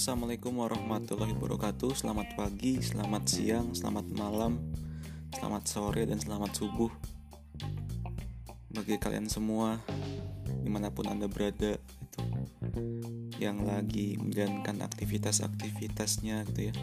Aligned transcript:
Assalamualaikum 0.00 0.64
warahmatullahi 0.64 1.34
wabarakatuh. 1.34 1.92
Selamat 1.98 2.30
pagi, 2.38 2.78
selamat 2.78 3.26
siang, 3.26 3.74
selamat 3.74 4.06
malam 4.14 4.56
Selamat 5.34 5.66
sore 5.66 6.06
dan 6.06 6.22
selamat 6.22 6.54
subuh 6.54 6.88
Bagi 8.70 8.96
kalian 9.02 9.26
semua 9.26 9.82
Di 10.70 10.78
mana 10.78 10.94
pun 10.94 11.10
anda 11.10 11.26
berada 11.26 11.82
itu 11.82 12.22
Yang 13.42 13.58
lagi 13.66 14.06
menjalankan 14.22 14.86
aktivitas-aktivitasnya 14.86 16.46
gitu 16.46 16.70
ya. 16.70 16.74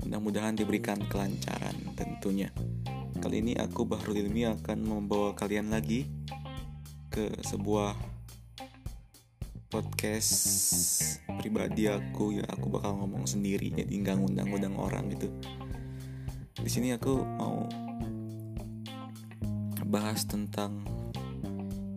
Mudah-mudahan 0.00 0.56
diberikan 0.56 1.04
kelancaran 1.04 1.76
tentunya. 1.92 2.48
Kali 3.20 3.44
ini 3.44 3.52
aku 3.60 3.84
Bahrul 3.84 4.24
Ilmi 4.24 4.48
akan 4.56 4.88
membawa 4.88 5.36
kalian 5.36 5.68
lagi 5.68 6.08
Ke 7.12 7.28
sebuah 7.44 7.92
podcast 9.68 10.32
pribadi 11.44 11.92
aku 11.92 12.40
ya 12.40 12.48
aku 12.48 12.72
bakal 12.72 13.04
ngomong 13.04 13.28
sendiri 13.28 13.68
jadi 13.68 13.92
nggak 14.00 14.16
ngundang-ngundang 14.16 14.80
orang 14.80 15.12
gitu. 15.12 15.28
Di 16.56 16.72
sini 16.72 16.96
aku 16.96 17.20
mau 17.20 17.68
bahas 19.84 20.24
tentang 20.24 21.03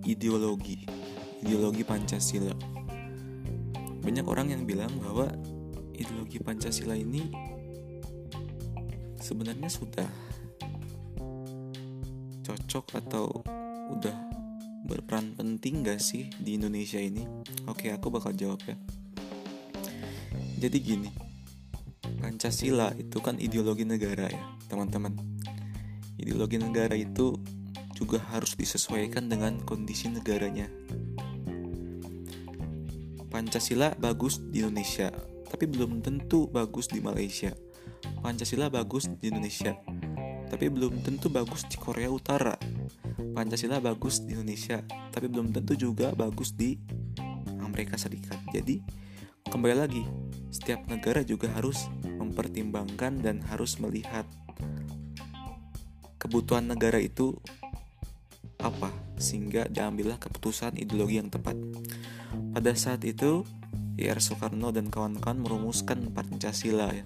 ideologi 0.08 0.88
ideologi 1.44 1.84
Pancasila 1.84 2.56
banyak 4.02 4.24
orang 4.24 4.56
yang 4.56 4.64
bilang 4.64 4.96
bahwa 5.04 5.28
ideologi 5.92 6.40
Pancasila 6.40 6.96
ini 6.96 7.28
sebenarnya 9.20 9.68
sudah 9.68 10.08
cocok 12.48 12.86
atau 13.04 13.28
udah 13.92 14.16
berperan 14.88 15.36
penting 15.36 15.84
gak 15.84 16.00
sih 16.00 16.32
di 16.40 16.56
Indonesia 16.56 16.96
ini? 16.96 17.28
Oke, 17.68 17.92
aku 17.92 18.08
bakal 18.08 18.32
jawab 18.32 18.64
ya. 18.64 18.80
Jadi 20.64 20.78
gini, 20.80 21.12
Pancasila 22.24 22.96
itu 22.96 23.20
kan 23.20 23.36
ideologi 23.36 23.84
negara 23.84 24.32
ya, 24.32 24.44
teman-teman. 24.72 25.12
Ideologi 26.16 26.56
negara 26.56 26.96
itu 26.96 27.36
juga 27.98 28.22
harus 28.30 28.54
disesuaikan 28.54 29.26
dengan 29.26 29.58
kondisi 29.66 30.06
negaranya. 30.14 30.70
Pancasila 33.34 33.98
bagus 33.98 34.38
di 34.54 34.62
Indonesia, 34.62 35.10
tapi 35.50 35.66
belum 35.66 36.06
tentu 36.06 36.46
bagus 36.46 36.86
di 36.94 37.02
Malaysia. 37.02 37.58
Pancasila 38.22 38.70
bagus 38.70 39.10
di 39.18 39.34
Indonesia, 39.34 39.74
tapi 40.54 40.70
belum 40.70 41.02
tentu 41.02 41.34
bagus 41.34 41.66
di 41.66 41.76
Korea 41.82 42.14
Utara. 42.14 42.54
Pancasila 43.34 43.82
bagus 43.82 44.22
di 44.22 44.38
Indonesia, 44.38 44.86
tapi 45.10 45.26
belum 45.26 45.50
tentu 45.50 45.74
juga 45.74 46.14
bagus 46.14 46.54
di 46.54 46.78
Amerika 47.62 47.98
Serikat. 47.98 48.38
Jadi, 48.54 48.80
kembali 49.50 49.76
lagi, 49.76 50.06
setiap 50.54 50.86
negara 50.86 51.26
juga 51.26 51.50
harus 51.54 51.90
mempertimbangkan 52.06 53.22
dan 53.22 53.42
harus 53.50 53.78
melihat 53.82 54.26
kebutuhan 56.18 56.66
negara 56.66 56.98
itu 56.98 57.38
apa 58.68 58.92
sehingga 59.18 59.66
diambillah 59.72 60.20
keputusan 60.22 60.78
ideologi 60.78 61.18
yang 61.18 61.32
tepat. 61.32 61.58
Pada 62.54 62.72
saat 62.78 63.02
itu, 63.08 63.48
Ir 63.98 64.22
Soekarno 64.22 64.70
dan 64.70 64.94
kawan-kawan 64.94 65.42
merumuskan 65.42 66.14
Pancasila 66.14 66.94
ya. 66.94 67.06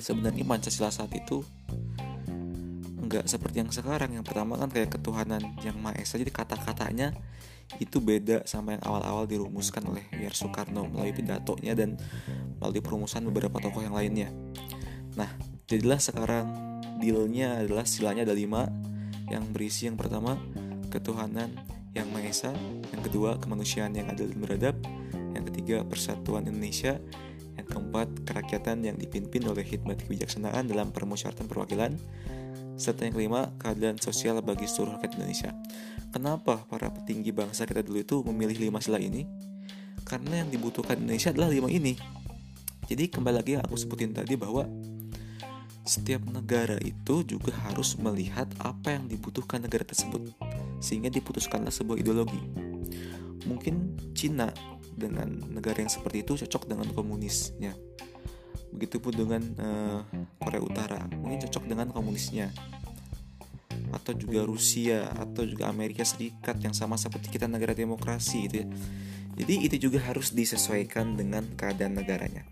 Sebenarnya 0.00 0.46
Pancasila 0.48 0.88
saat 0.88 1.12
itu 1.12 1.44
enggak 2.96 3.28
seperti 3.28 3.60
yang 3.60 3.68
sekarang. 3.68 4.16
Yang 4.16 4.32
pertama 4.32 4.56
kan 4.56 4.72
kayak 4.72 4.96
ketuhanan 4.96 5.42
yang 5.60 5.76
Maha 5.76 6.00
Esa. 6.00 6.16
Jadi 6.16 6.32
kata-katanya 6.32 7.12
itu 7.76 8.00
beda 8.00 8.48
sama 8.48 8.76
yang 8.76 8.82
awal-awal 8.88 9.28
dirumuskan 9.28 9.84
oleh 9.84 10.08
Ir 10.16 10.32
Soekarno 10.32 10.88
melalui 10.88 11.12
pidatonya 11.12 11.76
dan 11.76 12.00
melalui 12.56 12.80
perumusan 12.80 13.28
beberapa 13.28 13.60
tokoh 13.60 13.84
yang 13.84 13.92
lainnya. 13.92 14.32
Nah, 15.12 15.28
jadilah 15.68 16.00
sekarang 16.00 16.46
dealnya 17.04 17.60
adalah 17.60 17.84
silanya 17.84 18.24
ada 18.24 18.32
lima 18.32 18.64
yang 19.32 19.48
berisi 19.48 19.88
yang 19.88 19.96
pertama 19.96 20.36
ketuhanan 20.92 21.56
yang 21.96 22.08
Maha 22.12 22.28
Esa, 22.28 22.52
yang 22.92 23.02
kedua 23.04 23.40
kemanusiaan 23.40 23.92
yang 23.96 24.08
adil 24.12 24.28
dan 24.28 24.38
beradab, 24.40 24.76
yang 25.32 25.44
ketiga 25.48 25.84
persatuan 25.84 26.44
Indonesia, 26.48 27.00
yang 27.56 27.66
keempat 27.68 28.28
kerakyatan 28.28 28.84
yang 28.84 28.96
dipimpin 28.96 29.44
oleh 29.48 29.64
hikmat 29.64 30.04
kebijaksanaan 30.04 30.68
dalam 30.68 30.92
permusyawaratan 30.92 31.48
perwakilan, 31.48 31.92
serta 32.80 33.08
yang 33.08 33.14
kelima 33.16 33.52
keadilan 33.60 34.00
sosial 34.00 34.40
bagi 34.40 34.64
seluruh 34.64 34.96
rakyat 34.96 35.20
Indonesia. 35.20 35.50
Kenapa 36.12 36.64
para 36.68 36.92
petinggi 36.92 37.32
bangsa 37.32 37.64
kita 37.64 37.84
dulu 37.84 38.00
itu 38.00 38.16
memilih 38.24 38.68
lima 38.68 38.80
sila 38.80 39.00
ini? 39.00 39.24
Karena 40.04 40.44
yang 40.44 40.48
dibutuhkan 40.52 41.00
Indonesia 41.00 41.32
adalah 41.32 41.48
lima 41.52 41.68
ini. 41.72 41.96
Jadi 42.88 43.08
kembali 43.08 43.36
lagi 43.40 43.56
aku 43.56 43.76
sebutin 43.80 44.12
tadi 44.12 44.36
bahwa 44.36 44.68
setiap 45.82 46.22
negara 46.30 46.78
itu 46.78 47.26
juga 47.26 47.50
harus 47.66 47.98
melihat 47.98 48.46
apa 48.62 48.94
yang 48.94 49.10
dibutuhkan 49.10 49.62
negara 49.62 49.82
tersebut 49.82 50.30
sehingga 50.78 51.10
diputuskanlah 51.10 51.74
sebuah 51.74 51.98
ideologi. 51.98 52.38
Mungkin 53.46 53.98
Cina 54.14 54.54
dengan 54.94 55.42
negara 55.50 55.82
yang 55.82 55.90
seperti 55.90 56.22
itu 56.22 56.38
cocok 56.46 56.70
dengan 56.70 56.86
komunisnya. 56.94 57.74
Begitupun 58.72 59.12
dengan 59.12 59.42
uh, 59.60 60.00
Korea 60.40 60.62
Utara, 60.62 61.00
mungkin 61.18 61.44
cocok 61.44 61.64
dengan 61.68 61.92
komunisnya 61.92 62.48
atau 63.92 64.16
juga 64.16 64.40
Rusia 64.48 65.12
atau 65.12 65.44
juga 65.44 65.68
Amerika 65.68 66.00
Serikat 66.00 66.56
yang 66.64 66.72
sama 66.72 66.96
seperti 66.96 67.28
kita 67.28 67.44
negara 67.44 67.76
demokrasi 67.76 68.48
itu 68.48 68.64
ya. 68.64 68.66
Jadi 69.32 69.64
itu 69.64 69.88
juga 69.88 69.98
harus 70.04 70.30
disesuaikan 70.36 71.16
dengan 71.16 71.48
keadaan 71.56 71.96
negaranya. 71.96 72.44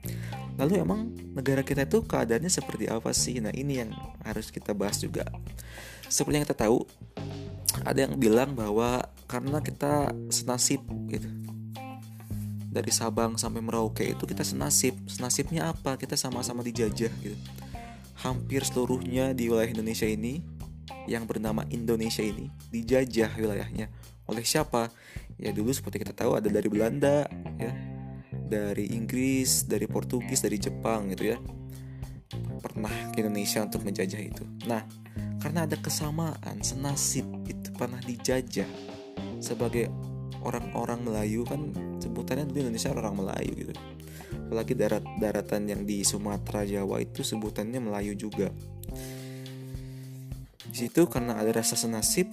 Lalu 0.57 0.81
emang 0.81 1.13
negara 1.33 1.65
kita 1.65 1.85
itu 1.89 2.05
keadaannya 2.05 2.53
seperti 2.53 2.89
apa 2.89 3.13
sih? 3.17 3.41
Nah 3.41 3.53
ini 3.53 3.81
yang 3.85 3.93
harus 4.25 4.53
kita 4.53 4.73
bahas 4.77 5.01
juga. 5.01 5.25
Seperti 6.09 6.41
yang 6.41 6.45
kita 6.49 6.69
tahu, 6.69 6.85
ada 7.85 8.09
yang 8.09 8.17
bilang 8.17 8.53
bahwa 8.53 9.05
karena 9.25 9.63
kita 9.63 10.13
senasib 10.33 10.83
gitu. 11.09 11.29
Dari 12.71 12.93
Sabang 12.95 13.35
sampai 13.35 13.63
Merauke 13.65 14.07
itu 14.07 14.25
kita 14.29 14.47
senasib. 14.47 14.95
Senasibnya 15.11 15.75
apa? 15.75 15.99
Kita 15.99 16.15
sama-sama 16.15 16.63
dijajah 16.63 17.13
gitu. 17.19 17.37
Hampir 18.21 18.63
seluruhnya 18.63 19.33
di 19.33 19.49
wilayah 19.49 19.73
Indonesia 19.75 20.07
ini 20.07 20.45
yang 21.09 21.25
bernama 21.25 21.65
Indonesia 21.73 22.23
ini 22.23 22.53
dijajah 22.71 23.33
wilayahnya 23.39 23.89
oleh 24.31 24.47
siapa? 24.47 24.89
Ya 25.37 25.51
dulu 25.51 25.75
seperti 25.75 26.07
kita 26.07 26.15
tahu 26.15 26.39
ada 26.39 26.47
dari 26.47 26.71
Belanda, 26.71 27.27
ya, 27.59 27.73
dari 28.31 28.95
Inggris, 28.95 29.67
dari 29.67 29.91
Portugis, 29.91 30.41
dari 30.41 30.57
Jepang 30.57 31.11
gitu 31.11 31.35
ya. 31.35 31.39
Pernah 32.63 32.93
ke 33.11 33.25
Indonesia 33.25 33.65
untuk 33.65 33.83
menjajah 33.83 34.21
itu. 34.21 34.45
Nah, 34.71 34.87
karena 35.43 35.67
ada 35.67 35.75
kesamaan 35.81 36.63
senasib 36.63 37.27
itu 37.49 37.73
pernah 37.75 37.99
dijajah 38.05 38.69
sebagai 39.43 39.91
orang-orang 40.47 41.03
Melayu 41.03 41.43
kan 41.49 41.73
sebutannya 41.99 42.47
dulu 42.47 42.71
Indonesia 42.71 42.93
orang 42.95 43.19
Melayu 43.19 43.53
gitu. 43.67 43.73
Apalagi 44.47 44.75
darat 44.79 45.05
daratan 45.19 45.67
yang 45.67 45.83
di 45.83 46.07
Sumatera 46.07 46.63
Jawa 46.63 47.03
itu 47.03 47.27
sebutannya 47.27 47.81
Melayu 47.83 48.15
juga 48.15 48.53
di 50.71 50.87
situ 50.87 51.03
karena 51.11 51.35
ada 51.35 51.51
rasa 51.51 51.75
senasib 51.75 52.31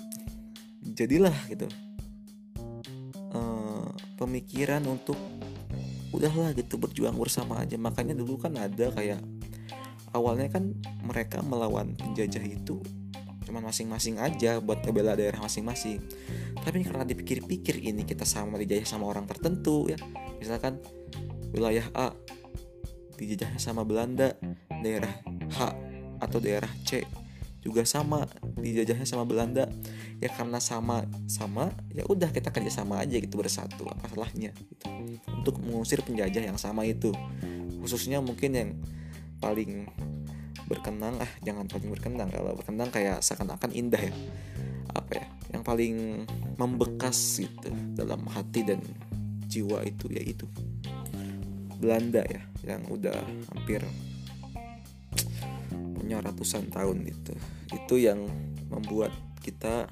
jadilah 0.85 1.33
gitu 1.49 1.65
pemikiran 4.17 4.81
untuk 4.89 5.15
udahlah 6.11 6.51
gitu 6.57 6.81
berjuang 6.81 7.15
bersama 7.15 7.61
aja. 7.61 7.77
Makanya 7.77 8.17
dulu 8.17 8.41
kan 8.41 8.57
ada 8.57 8.89
kayak 8.91 9.21
awalnya 10.11 10.49
kan 10.49 10.73
mereka 11.05 11.45
melawan 11.45 11.93
penjajah 11.93 12.43
itu 12.43 12.81
cuman 13.47 13.63
masing-masing 13.63 14.19
aja 14.19 14.59
buat 14.59 14.83
ngebela 14.83 15.15
daerah 15.15 15.39
masing-masing. 15.39 16.03
Tapi 16.59 16.83
karena 16.83 17.07
dipikir-pikir 17.07 17.79
ini 17.79 18.03
kita 18.03 18.27
sama 18.27 18.59
dijajah 18.59 18.83
sama 18.83 19.07
orang 19.07 19.23
tertentu 19.23 19.87
ya. 19.87 19.95
Misalkan 20.43 20.83
wilayah 21.55 21.87
A 21.95 22.11
dijajahnya 23.15 23.55
sama 23.55 23.87
Belanda 23.87 24.35
daerah 24.83 25.23
H 25.55 25.57
atau 26.19 26.43
daerah 26.43 26.69
C 26.83 27.07
juga 27.63 27.87
sama 27.87 28.27
dijajahnya 28.59 29.07
sama 29.07 29.23
Belanda 29.23 29.71
ya 30.17 30.33
karena 30.33 30.57
sama 30.57 31.05
sama 31.29 31.69
ya 31.93 32.01
udah 32.09 32.33
kita 32.33 32.49
kerja 32.49 32.81
sama 32.81 33.05
aja 33.05 33.21
gitu 33.21 33.37
bersatu 33.37 33.85
apa 33.85 34.09
salahnya 34.09 34.49
gitu. 34.57 34.85
untuk 35.29 35.61
mengusir 35.61 36.01
penjajah 36.01 36.41
yang 36.41 36.57
sama 36.57 36.85
itu. 36.89 37.13
Khususnya 37.81 38.19
mungkin 38.19 38.51
yang 38.53 38.69
paling 39.37 39.87
berkenang 40.67 41.21
ah 41.21 41.31
jangan 41.45 41.69
paling 41.69 41.87
berkenang 41.93 42.27
kalau 42.33 42.57
berkenang 42.57 42.89
kayak 42.89 43.21
seakan-akan 43.21 43.71
indah 43.71 44.01
ya. 44.01 44.13
Apa 44.97 45.11
ya? 45.21 45.25
Yang 45.53 45.63
paling 45.63 45.95
membekas 46.57 47.17
gitu 47.37 47.69
dalam 47.93 48.25
hati 48.27 48.65
dan 48.65 48.81
jiwa 49.47 49.85
itu 49.87 50.11
yaitu 50.11 50.45
Belanda 51.77 52.25
ya 52.25 52.41
yang 52.65 52.83
udah 52.89 53.15
hampir 53.53 53.79
punya 55.95 56.19
ratusan 56.19 56.67
tahun 56.73 57.05
itu 57.05 57.33
itu 57.71 57.95
yang 58.01 58.27
membuat 58.67 59.13
kita 59.47 59.87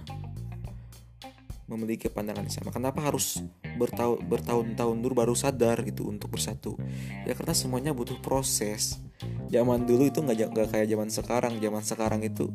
memiliki 1.65 2.11
pandangan 2.11 2.45
yang 2.45 2.53
sama. 2.53 2.69
Kenapa 2.69 3.01
harus 3.01 3.41
bertahun 3.79 4.21
bertahun-tahun 4.27 4.97
dulu 5.01 5.13
baru 5.17 5.33
sadar 5.33 5.81
gitu 5.81 6.11
untuk 6.11 6.35
bersatu? 6.35 6.77
Ya 7.25 7.33
karena 7.33 7.57
semuanya 7.57 7.91
butuh 7.95 8.19
proses. 8.21 9.01
Zaman 9.49 9.87
dulu 9.87 10.05
itu 10.05 10.21
nggak 10.21 10.53
nggak 10.53 10.67
kayak 10.75 10.87
zaman 10.91 11.09
sekarang. 11.09 11.53
Zaman 11.57 11.83
sekarang 11.83 12.21
itu 12.21 12.51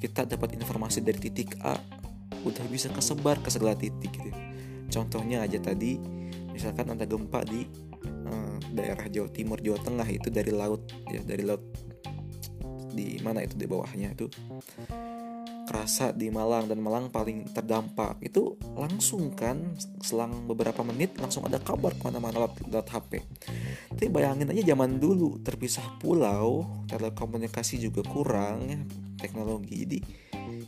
kita 0.00 0.24
dapat 0.24 0.56
informasi 0.56 1.04
dari 1.04 1.18
titik 1.18 1.58
A 1.60 1.76
udah 2.46 2.64
bisa 2.70 2.88
kesebar 2.88 3.42
ke 3.42 3.50
segala 3.52 3.76
titik 3.76 4.14
gitu. 4.14 4.38
Contohnya 4.88 5.44
aja 5.44 5.60
tadi 5.60 6.00
misalkan 6.48 6.88
ada 6.88 7.04
gempa 7.04 7.44
di 7.44 7.68
uh, 8.24 8.56
daerah 8.72 9.04
Jawa 9.10 9.28
Timur 9.28 9.60
Jawa 9.60 9.78
Tengah 9.84 10.08
itu 10.08 10.32
dari 10.32 10.50
laut 10.54 10.88
ya 11.12 11.20
dari 11.20 11.44
laut 11.44 11.60
di 12.96 13.20
mana 13.20 13.44
itu 13.44 13.54
di 13.54 13.66
bawahnya 13.68 14.16
itu 14.16 14.26
kerasa 15.68 16.16
di 16.16 16.32
Malang 16.32 16.72
dan 16.72 16.80
Malang 16.80 17.12
paling 17.12 17.52
terdampak. 17.52 18.24
Itu 18.24 18.56
langsung 18.72 19.36
kan 19.36 19.76
selang 20.00 20.48
beberapa 20.48 20.80
menit 20.80 21.20
langsung 21.20 21.44
ada 21.44 21.60
kabar 21.60 21.92
ke 21.92 22.02
mana-mana 22.08 22.48
lewat, 22.48 22.64
lewat 22.72 22.88
HP 22.88 23.12
tapi 23.98 24.14
bayangin 24.14 24.54
aja 24.54 24.62
zaman 24.62 25.02
dulu 25.02 25.42
terpisah 25.42 25.82
pulau 25.98 26.62
telekomunikasi 26.86 27.82
juga 27.82 28.06
kurang 28.06 28.70
ya 28.70 28.78
teknologi. 29.18 29.74
Jadi 29.82 29.98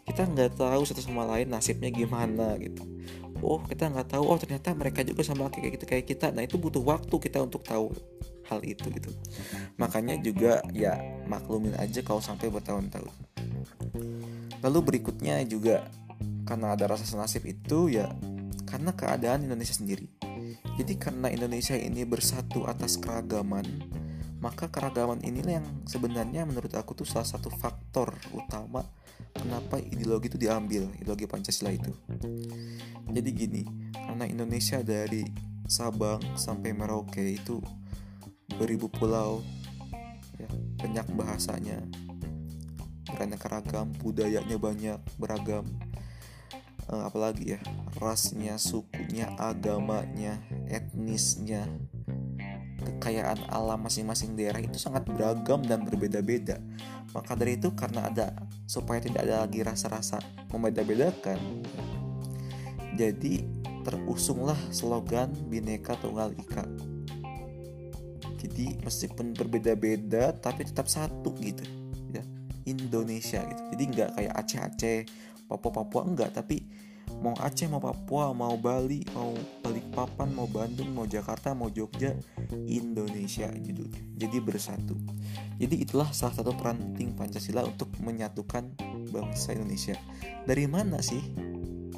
kita 0.02 0.26
nggak 0.26 0.58
tahu 0.58 0.82
satu 0.82 0.98
sama 0.98 1.22
lain 1.30 1.46
nasibnya 1.46 1.94
gimana 1.94 2.58
gitu. 2.58 2.82
Oh 3.38 3.62
kita 3.62 3.86
nggak 3.86 4.18
tahu 4.18 4.26
oh 4.26 4.34
ternyata 4.34 4.74
mereka 4.74 5.06
juga 5.06 5.22
sama 5.22 5.46
kayak 5.46 5.78
gitu 5.78 5.84
kayak 5.86 6.10
kita. 6.10 6.34
Nah 6.34 6.42
itu 6.42 6.58
butuh 6.58 6.82
waktu 6.82 7.14
kita 7.22 7.38
untuk 7.38 7.62
tahu 7.62 7.94
hal 8.50 8.60
itu 8.66 8.90
gitu. 8.90 9.10
Makanya 9.78 10.18
juga 10.18 10.58
ya 10.74 10.98
maklumin 11.30 11.78
aja 11.78 12.02
kalau 12.02 12.18
sampai 12.18 12.50
bertahun-tahun. 12.50 13.14
Lalu 14.60 14.78
berikutnya 14.82 15.40
juga 15.46 15.86
karena 16.44 16.74
ada 16.74 16.90
rasa 16.90 17.06
senasib 17.06 17.46
itu 17.46 17.94
ya 17.94 18.10
karena 18.66 18.90
keadaan 18.90 19.46
Indonesia 19.46 19.78
sendiri. 19.78 20.10
Jadi 20.76 20.98
karena 20.98 21.30
Indonesia 21.30 21.78
ini 21.78 22.02
bersatu 22.02 22.66
atas 22.66 22.98
keragaman 22.98 23.64
maka 24.40 24.72
keragaman 24.72 25.20
inilah 25.20 25.60
yang 25.60 25.68
sebenarnya 25.84 26.48
menurut 26.48 26.72
aku 26.72 26.96
tuh 26.96 27.04
salah 27.04 27.28
satu 27.28 27.52
faktor 27.52 28.16
utama 28.32 28.80
kenapa 29.36 29.76
ideologi 29.76 30.32
itu 30.32 30.40
diambil 30.40 30.88
ideologi 30.96 31.28
Pancasila 31.28 31.68
itu. 31.68 31.92
Jadi 33.12 33.30
gini 33.36 33.62
karena 33.92 34.24
Indonesia 34.24 34.80
dari 34.80 35.28
Sabang 35.70 36.18
sampai 36.34 36.74
Merauke 36.74 37.22
itu 37.22 37.60
beribu 38.60 38.92
pulau. 38.92 39.40
Ya, 40.36 40.48
banyak 40.84 41.06
bahasanya. 41.16 41.80
Beraneka 43.08 43.48
ragam 43.48 43.96
budayanya 44.04 44.60
banyak 44.60 45.00
beragam. 45.16 45.64
Uh, 46.92 47.08
apalagi 47.08 47.56
ya? 47.56 47.60
Rasnya 47.96 48.60
sukunya 48.60 49.32
agamanya 49.40 50.36
etnisnya. 50.68 51.64
Kekayaan 52.80 53.48
alam 53.48 53.80
masing-masing 53.88 54.36
daerah 54.36 54.60
itu 54.60 54.76
sangat 54.76 55.08
beragam 55.08 55.64
dan 55.64 55.88
berbeda-beda. 55.88 56.60
Maka 57.16 57.32
dari 57.32 57.56
itu 57.56 57.72
karena 57.72 58.12
ada 58.12 58.36
supaya 58.68 59.00
tidak 59.00 59.24
ada 59.24 59.48
lagi 59.48 59.64
rasa-rasa 59.64 60.20
membeda-bedakan 60.52 61.64
jadi 63.00 63.40
terusunglah 63.80 64.58
slogan 64.68 65.32
Bineka 65.48 65.96
Tunggal 65.96 66.36
Ika 66.36 66.68
jadi 68.50 68.82
meskipun 68.82 69.32
berbeda-beda 69.38 70.34
tapi 70.34 70.66
tetap 70.66 70.90
satu 70.90 71.30
gitu. 71.38 71.62
Indonesia 72.68 73.40
gitu. 73.44 73.62
Jadi 73.74 73.82
nggak 73.96 74.10
kayak 74.16 74.34
Aceh-Aceh 74.36 74.98
Papua-Papua 75.48 76.02
enggak 76.06 76.30
tapi 76.36 76.62
mau 77.20 77.34
Aceh 77.42 77.66
mau 77.66 77.82
Papua 77.82 78.30
mau 78.30 78.54
Bali 78.54 79.02
mau 79.10 79.34
Balikpapan 79.64 80.30
mau 80.30 80.46
Bandung 80.46 80.94
mau 80.94 81.04
Jakarta 81.04 81.52
mau 81.58 81.66
Jogja 81.68 82.14
Indonesia 82.70 83.50
judulnya 83.50 84.00
jadi 84.14 84.38
bersatu. 84.38 84.94
Jadi 85.58 85.82
itulah 85.82 86.08
salah 86.14 86.36
satu 86.38 86.54
peran 86.54 86.78
penting 86.78 87.16
Pancasila 87.18 87.66
untuk 87.66 87.90
menyatukan 88.00 88.76
bangsa 89.10 89.56
Indonesia. 89.56 89.98
Dari 90.46 90.64
mana 90.70 91.02
sih 91.02 91.20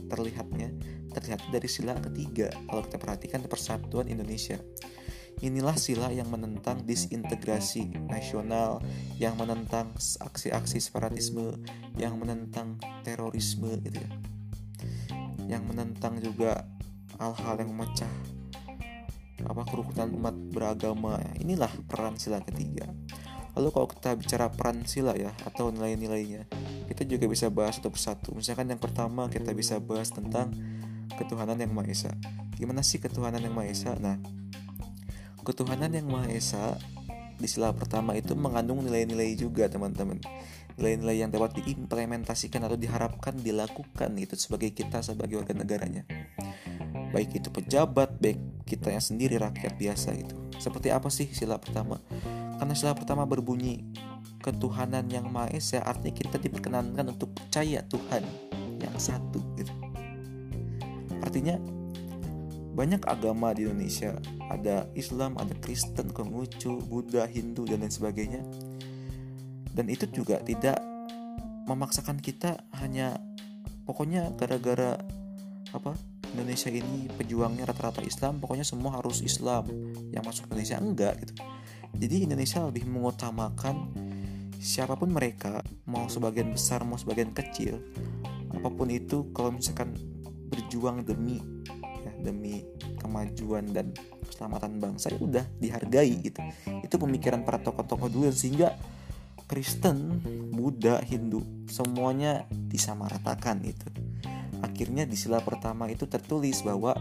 terlihatnya? 0.08 0.72
Terlihat 1.12 1.44
dari 1.52 1.69
sila 1.69 1.93
ketiga. 2.00 2.49
Kalau 2.49 2.82
kita 2.88 2.96
perhatikan 2.96 3.44
persatuan 3.44 4.08
Indonesia 4.08 4.56
Inilah 5.43 5.75
sila 5.75 6.15
yang 6.15 6.31
menentang 6.31 6.87
disintegrasi 6.87 7.91
nasional, 8.06 8.79
yang 9.19 9.35
menentang 9.35 9.91
aksi-aksi 9.99 10.79
separatisme, 10.79 11.59
yang 11.99 12.15
menentang 12.15 12.79
terorisme 13.03 13.75
gitu 13.83 13.99
ya. 13.99 14.11
Yang 15.59 15.62
menentang 15.67 16.23
juga 16.23 16.62
hal-hal 17.19 17.59
yang 17.59 17.75
memecah 17.75 18.11
apa 19.43 19.67
kerukunan 19.67 20.06
umat 20.15 20.35
beragama. 20.55 21.19
Inilah 21.43 21.75
peran 21.91 22.15
sila 22.15 22.38
ketiga. 22.47 22.87
Lalu 23.59 23.69
kalau 23.75 23.88
kita 23.91 24.15
bicara 24.15 24.47
peran 24.47 24.87
sila 24.87 25.12
ya 25.19 25.35
atau 25.43 25.75
nilai-nilainya, 25.75 26.47
kita 26.87 27.03
juga 27.03 27.27
bisa 27.27 27.50
bahas 27.50 27.83
satu 27.83 27.91
persatu. 27.91 28.31
Misalkan 28.33 28.71
yang 28.71 28.79
pertama 28.79 29.27
kita 29.27 29.50
bisa 29.53 29.83
bahas 29.83 30.15
tentang 30.15 30.55
ketuhanan 31.19 31.59
yang 31.59 31.75
Maha 31.75 31.91
Esa. 31.91 32.15
Gimana 32.56 32.81
sih 32.81 33.03
ketuhanan 33.03 33.43
yang 33.43 33.53
Maha 33.53 33.69
Esa? 33.69 33.93
Nah, 33.99 34.17
ketuhanan 35.43 35.93
yang 35.93 36.06
Maha 36.09 36.31
Esa 36.31 36.79
di 37.37 37.50
sila 37.50 37.75
pertama 37.75 38.15
itu 38.15 38.39
mengandung 38.39 38.83
nilai-nilai 38.87 39.35
juga 39.35 39.67
teman-teman. 39.67 40.23
Nilai-nilai 40.79 41.27
yang 41.27 41.31
dapat 41.35 41.59
diimplementasikan 41.61 42.65
atau 42.65 42.79
diharapkan 42.79 43.37
dilakukan 43.37 44.15
itu 44.17 44.39
sebagai 44.39 44.73
kita 44.73 45.03
sebagai 45.05 45.43
warga 45.43 45.53
negaranya. 45.53 46.06
Baik 47.12 47.44
itu 47.44 47.53
pejabat 47.53 48.17
baik 48.23 48.41
kita 48.65 48.89
yang 48.89 49.05
sendiri 49.05 49.37
rakyat 49.37 49.77
biasa 49.77 50.17
gitu 50.17 50.43
seperti 50.62 50.94
apa 50.94 51.11
sih 51.11 51.27
sila 51.35 51.59
pertama? 51.59 51.99
Karena 52.62 52.75
sila 52.79 52.95
pertama 52.95 53.27
berbunyi 53.27 53.83
ketuhanan 54.38 55.11
yang 55.11 55.27
Maha 55.27 55.50
Esa 55.50 55.83
artinya 55.83 56.15
kita 56.15 56.38
diperkenankan 56.38 57.11
untuk 57.11 57.35
percaya 57.35 57.83
Tuhan 57.83 58.23
yang 58.79 58.95
satu 58.95 59.43
gitu. 59.59 59.75
Artinya 61.19 61.59
banyak 62.73 63.05
agama 63.05 63.53
di 63.53 63.69
Indonesia 63.69 64.17
ada 64.49 64.88
Islam 64.97 65.37
ada 65.37 65.52
Kristen 65.61 66.09
Konghucu 66.09 66.81
Buddha 66.88 67.29
Hindu 67.29 67.69
dan 67.69 67.85
lain 67.85 67.93
sebagainya. 67.93 68.41
Dan 69.73 69.88
itu 69.88 70.09
juga 70.09 70.41
tidak 70.45 70.81
memaksakan 71.69 72.21
kita 72.21 72.61
hanya 72.81 73.17
pokoknya 73.88 74.33
gara-gara 74.37 75.00
apa 75.73 75.97
Indonesia 76.33 76.73
ini 76.73 77.09
pejuangnya 77.12 77.69
rata-rata 77.69 78.00
Islam 78.05 78.41
pokoknya 78.41 78.64
semua 78.64 78.97
harus 79.00 79.21
Islam. 79.21 79.69
Yang 80.12 80.25
masuk 80.25 80.45
Indonesia 80.52 80.76
enggak 80.81 81.14
gitu. 81.25 81.33
Jadi 81.93 82.25
Indonesia 82.25 82.64
lebih 82.64 82.88
mengutamakan 82.88 83.93
siapa 84.62 84.97
pun 84.97 85.11
mereka 85.12 85.61
mau 85.91 86.07
sebagian 86.07 86.55
besar 86.55 86.87
mau 86.87 86.95
sebagian 86.95 87.35
kecil 87.35 87.83
apa 88.55 88.71
pun 88.71 88.87
itu 88.95 89.26
kalau 89.35 89.50
misalkan 89.50 89.91
berjuang 90.55 91.02
demi 91.02 91.43
demi 92.23 92.62
kemajuan 93.02 93.67
dan 93.75 93.91
keselamatan 94.31 94.79
bangsa 94.79 95.11
itu 95.11 95.26
udah 95.26 95.45
dihargai 95.59 96.14
gitu. 96.23 96.41
Itu 96.87 96.97
pemikiran 97.02 97.43
para 97.43 97.59
tokoh-tokoh 97.59 98.09
dulu 98.09 98.31
sehingga 98.31 98.79
Kristen, 99.50 100.23
Buddha, 100.55 101.02
Hindu 101.05 101.45
semuanya 101.69 102.49
disamaratakan 102.49 103.61
itu 103.67 103.85
akhirnya 104.62 105.05
di 105.05 105.19
sila 105.19 105.43
pertama 105.43 105.91
itu 105.91 106.07
tertulis 106.07 106.62
bahwa 106.62 106.95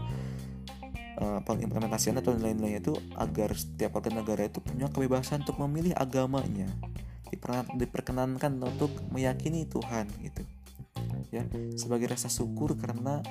uh, 1.16 1.40
pengimplementasian 1.46 2.18
atau 2.18 2.34
nilai-nilainya 2.34 2.82
itu 2.82 2.94
agar 3.14 3.54
setiap 3.54 3.96
warga 3.96 4.10
negara 4.12 4.44
itu 4.44 4.58
punya 4.58 4.90
kebebasan 4.90 5.46
untuk 5.46 5.62
memilih 5.62 5.94
agamanya 5.96 6.68
diperkenankan 7.78 8.60
untuk 8.60 8.92
meyakini 9.08 9.64
Tuhan 9.64 10.04
gitu 10.20 10.44
ya. 11.32 11.48
Sebagai 11.80 12.12
rasa 12.12 12.28
syukur 12.28 12.76
karena 12.76 13.24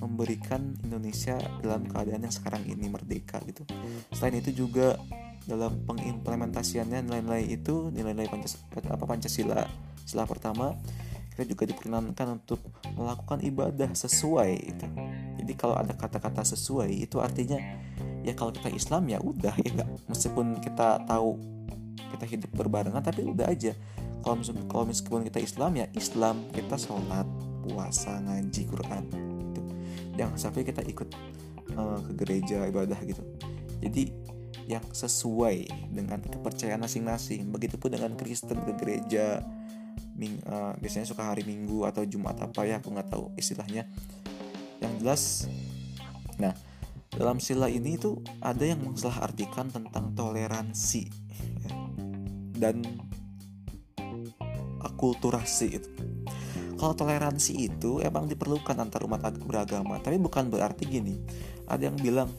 memberikan 0.00 0.74
Indonesia 0.82 1.36
dalam 1.60 1.84
keadaan 1.86 2.24
yang 2.24 2.34
sekarang 2.34 2.64
ini 2.64 2.88
merdeka 2.88 3.38
gitu. 3.44 3.68
Selain 4.16 4.40
itu 4.40 4.66
juga 4.66 4.96
dalam 5.44 5.84
pengimplementasiannya 5.84 7.04
nilai-nilai 7.04 7.44
itu 7.48 7.88
nilai-nilai 7.92 8.28
Pancasila, 8.28 8.92
apa 8.92 9.04
Pancasila 9.04 9.60
sila 10.04 10.24
pertama 10.28 10.76
kita 11.36 11.56
juga 11.56 11.64
diperkenankan 11.72 12.42
untuk 12.42 12.60
melakukan 12.98 13.40
ibadah 13.40 13.88
sesuai 13.96 14.50
itu. 14.60 14.86
Jadi 15.40 15.52
kalau 15.56 15.78
ada 15.78 15.96
kata-kata 15.96 16.44
sesuai 16.44 16.92
itu 16.92 17.16
artinya 17.22 17.56
ya 18.20 18.36
kalau 18.36 18.52
kita 18.52 18.68
Islam 18.68 19.08
ya 19.08 19.16
udah 19.20 19.54
ya 19.64 19.70
gak 19.80 19.88
meskipun 20.04 20.60
kita 20.60 21.00
tahu 21.08 21.40
kita 22.16 22.24
hidup 22.28 22.50
berbarengan 22.52 23.00
tapi 23.00 23.24
udah 23.24 23.48
aja 23.48 23.72
kalau 24.20 24.84
meskipun 24.84 25.24
kita 25.24 25.40
Islam 25.40 25.80
ya 25.80 25.86
Islam 25.96 26.44
kita 26.52 26.76
sholat 26.76 27.24
puasa 27.64 28.20
ngaji 28.20 28.62
Quran. 28.68 29.04
Jangan 30.20 30.36
sampai 30.36 30.68
kita 30.68 30.84
ikut 30.84 31.08
uh, 31.80 31.98
ke 32.04 32.12
gereja 32.20 32.68
ibadah 32.68 33.00
gitu. 33.08 33.24
Jadi 33.80 34.12
yang 34.68 34.84
sesuai 34.86 35.90
dengan 35.90 36.20
kepercayaan 36.22 36.78
masing-masing. 36.78 37.48
Begitupun 37.50 37.96
dengan 37.96 38.12
Kristen 38.14 38.60
ke 38.62 38.72
gereja 38.78 39.42
ming, 40.14 40.38
uh, 40.46 40.76
biasanya 40.78 41.08
suka 41.08 41.32
hari 41.32 41.42
Minggu 41.42 41.88
atau 41.88 42.04
Jumat 42.04 42.36
apa 42.38 42.68
ya 42.68 42.78
aku 42.78 42.92
nggak 42.92 43.08
tahu 43.08 43.32
istilahnya. 43.40 43.88
Yang 44.78 44.92
jelas 45.00 45.22
nah 46.40 46.56
dalam 47.12 47.36
sila 47.36 47.68
ini 47.68 48.00
tuh 48.00 48.22
ada 48.40 48.64
yang 48.64 48.80
mensalah 48.80 49.28
artikan 49.28 49.68
tentang 49.68 50.14
toleransi 50.16 51.04
ya, 51.66 51.72
dan 52.56 52.80
akulturasi 54.80 55.66
itu 55.74 55.90
kalau 56.80 56.96
toleransi 56.96 57.68
itu 57.68 58.00
emang 58.00 58.24
diperlukan 58.24 58.72
antar 58.80 59.04
umat 59.04 59.20
beragama. 59.44 60.00
Tapi 60.00 60.16
bukan 60.16 60.48
berarti 60.48 60.88
gini. 60.88 61.20
Ada 61.68 61.92
yang 61.92 62.00
bilang 62.00 62.32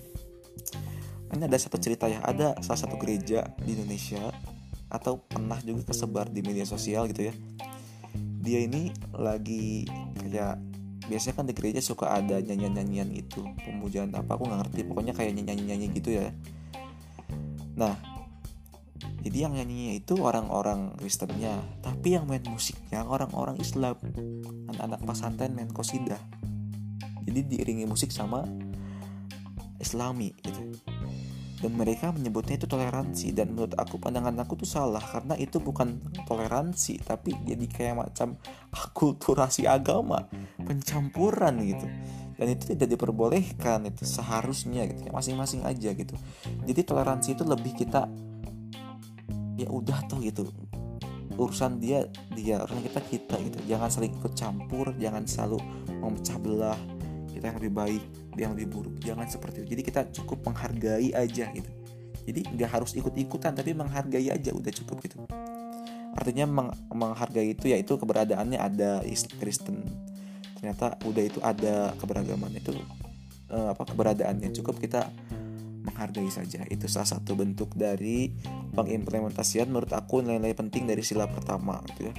ini 1.32 1.48
ada 1.48 1.56
satu 1.56 1.80
cerita 1.80 2.12
ya 2.12 2.20
ada 2.26 2.60
salah 2.60 2.82
satu 2.82 3.00
gereja 3.00 3.48
di 3.64 3.78
Indonesia 3.78 4.20
atau 4.92 5.24
pernah 5.24 5.56
juga 5.64 5.88
kesebar 5.88 6.28
di 6.28 6.44
media 6.44 6.68
sosial 6.68 7.08
gitu 7.08 7.32
ya. 7.32 7.34
Dia 8.42 8.66
ini 8.66 8.92
lagi 9.16 9.88
kayak 10.20 10.60
biasanya 11.08 11.36
kan 11.40 11.46
di 11.48 11.56
gereja 11.56 11.80
suka 11.80 12.12
ada 12.12 12.42
nyanyian-nyanyian 12.42 13.10
itu 13.16 13.42
pemujaan 13.64 14.12
apa 14.12 14.36
aku 14.36 14.44
nggak 14.50 14.60
ngerti 14.68 14.80
pokoknya 14.92 15.14
kayak 15.16 15.32
nyanyi-nyanyi 15.40 15.88
gitu 15.96 16.20
ya. 16.20 16.36
Nah 17.80 17.96
jadi 19.22 19.48
yang 19.48 19.54
nyanyinya 19.54 19.94
itu 20.02 20.18
orang-orang 20.18 20.98
Kristennya 20.98 21.62
tapi 21.86 22.18
yang 22.18 22.26
main 22.26 22.42
musiknya 22.50 23.06
orang-orang 23.06 23.62
Islam. 23.62 23.98
Anak-anak 24.74 25.02
pesantren 25.06 25.54
main 25.54 25.70
kosidah 25.70 26.20
jadi 27.26 27.46
diiringi 27.46 27.86
musik 27.86 28.10
sama 28.10 28.46
Islami 29.78 30.34
gitu. 30.42 30.62
Dan 31.62 31.78
mereka 31.78 32.10
menyebutnya 32.10 32.58
itu 32.58 32.66
toleransi. 32.66 33.38
Dan 33.38 33.54
menurut 33.54 33.78
aku 33.78 34.02
pandangan 34.02 34.34
aku 34.42 34.58
tuh 34.66 34.70
salah 34.70 35.02
karena 35.02 35.38
itu 35.38 35.62
bukan 35.62 36.02
toleransi 36.26 37.06
tapi 37.06 37.38
jadi 37.46 37.66
kayak 37.70 37.96
macam 38.02 38.42
akulturasi 38.74 39.70
agama 39.70 40.26
pencampuran 40.58 41.62
gitu. 41.62 41.86
Dan 42.42 42.58
itu 42.58 42.74
tidak 42.74 42.98
diperbolehkan 42.98 43.86
itu 43.86 44.02
seharusnya 44.02 44.90
gitu. 44.90 45.14
Masing-masing 45.14 45.62
aja 45.62 45.94
gitu. 45.94 46.18
Jadi 46.66 46.82
toleransi 46.82 47.38
itu 47.38 47.46
lebih 47.46 47.78
kita 47.78 48.10
ya 49.66 49.70
udah 49.70 50.00
tuh 50.10 50.20
gitu. 50.24 50.50
Urusan 51.38 51.80
dia 51.80 52.06
dia 52.34 52.62
urusan 52.66 52.82
kita 52.86 53.02
kita 53.08 53.36
gitu. 53.42 53.58
Jangan 53.70 53.90
saling 53.90 54.14
ikut 54.14 54.34
campur 54.34 54.94
jangan 54.98 55.24
selalu 55.26 55.60
memecah 56.02 56.38
belah. 56.42 56.80
Kita 57.32 57.50
yang 57.50 57.58
lebih 57.58 57.74
baik 57.74 58.04
dia 58.36 58.44
yang 58.48 58.54
lebih 58.58 58.70
buruk. 58.74 58.96
Jangan 59.02 59.28
seperti 59.28 59.64
itu. 59.64 59.68
Jadi 59.78 59.82
kita 59.86 60.02
cukup 60.12 60.46
menghargai 60.52 61.10
aja 61.14 61.46
gitu. 61.52 61.72
Jadi 62.22 62.42
nggak 62.54 62.70
harus 62.70 62.94
ikut-ikutan 62.94 63.58
tapi 63.58 63.74
menghargai 63.74 64.30
aja 64.30 64.52
udah 64.54 64.72
cukup 64.72 65.02
gitu. 65.06 65.26
Artinya 66.12 66.46
meng 66.46 66.70
menghargai 66.92 67.56
itu 67.56 67.72
yaitu 67.72 67.98
keberadaannya 67.98 68.60
ada 68.60 69.02
Kristen. 69.42 69.82
Ternyata 70.60 71.02
udah 71.08 71.24
itu 71.26 71.40
ada 71.42 71.96
keberagaman 71.98 72.54
itu 72.54 72.78
eh, 73.50 73.68
apa 73.74 73.84
keberadaannya 73.84 74.54
cukup 74.62 74.78
kita 74.78 75.10
menghargai 75.86 76.30
saja. 76.30 76.64
Itu 76.70 76.86
salah 76.86 77.10
satu 77.10 77.34
bentuk 77.34 77.74
dari 77.74 78.32
pengimplementasian 78.74 79.70
menurut 79.70 79.92
aku 79.94 80.22
nilai-nilai 80.22 80.56
penting 80.56 80.86
dari 80.86 81.02
sila 81.02 81.28
pertama 81.28 81.82
gitu 81.94 82.10
ya. 82.10 82.16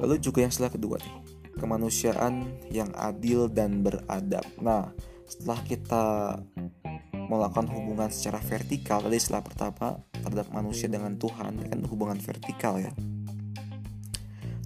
Lalu 0.00 0.16
juga 0.22 0.46
yang 0.46 0.54
sila 0.54 0.72
kedua 0.72 0.96
nih 0.96 1.14
kemanusiaan 1.60 2.48
yang 2.72 2.88
adil 2.96 3.50
dan 3.52 3.84
beradab. 3.84 4.46
Nah 4.64 4.88
setelah 5.28 5.60
kita 5.62 6.04
melakukan 7.30 7.70
hubungan 7.70 8.10
secara 8.10 8.42
vertikal 8.42 8.98
tadi 8.98 9.22
sila 9.22 9.38
pertama 9.38 10.02
terhadap 10.10 10.50
manusia 10.50 10.90
dengan 10.90 11.14
Tuhan 11.14 11.62
kan 11.70 11.78
hubungan 11.86 12.18
vertikal 12.18 12.82
ya 12.82 12.90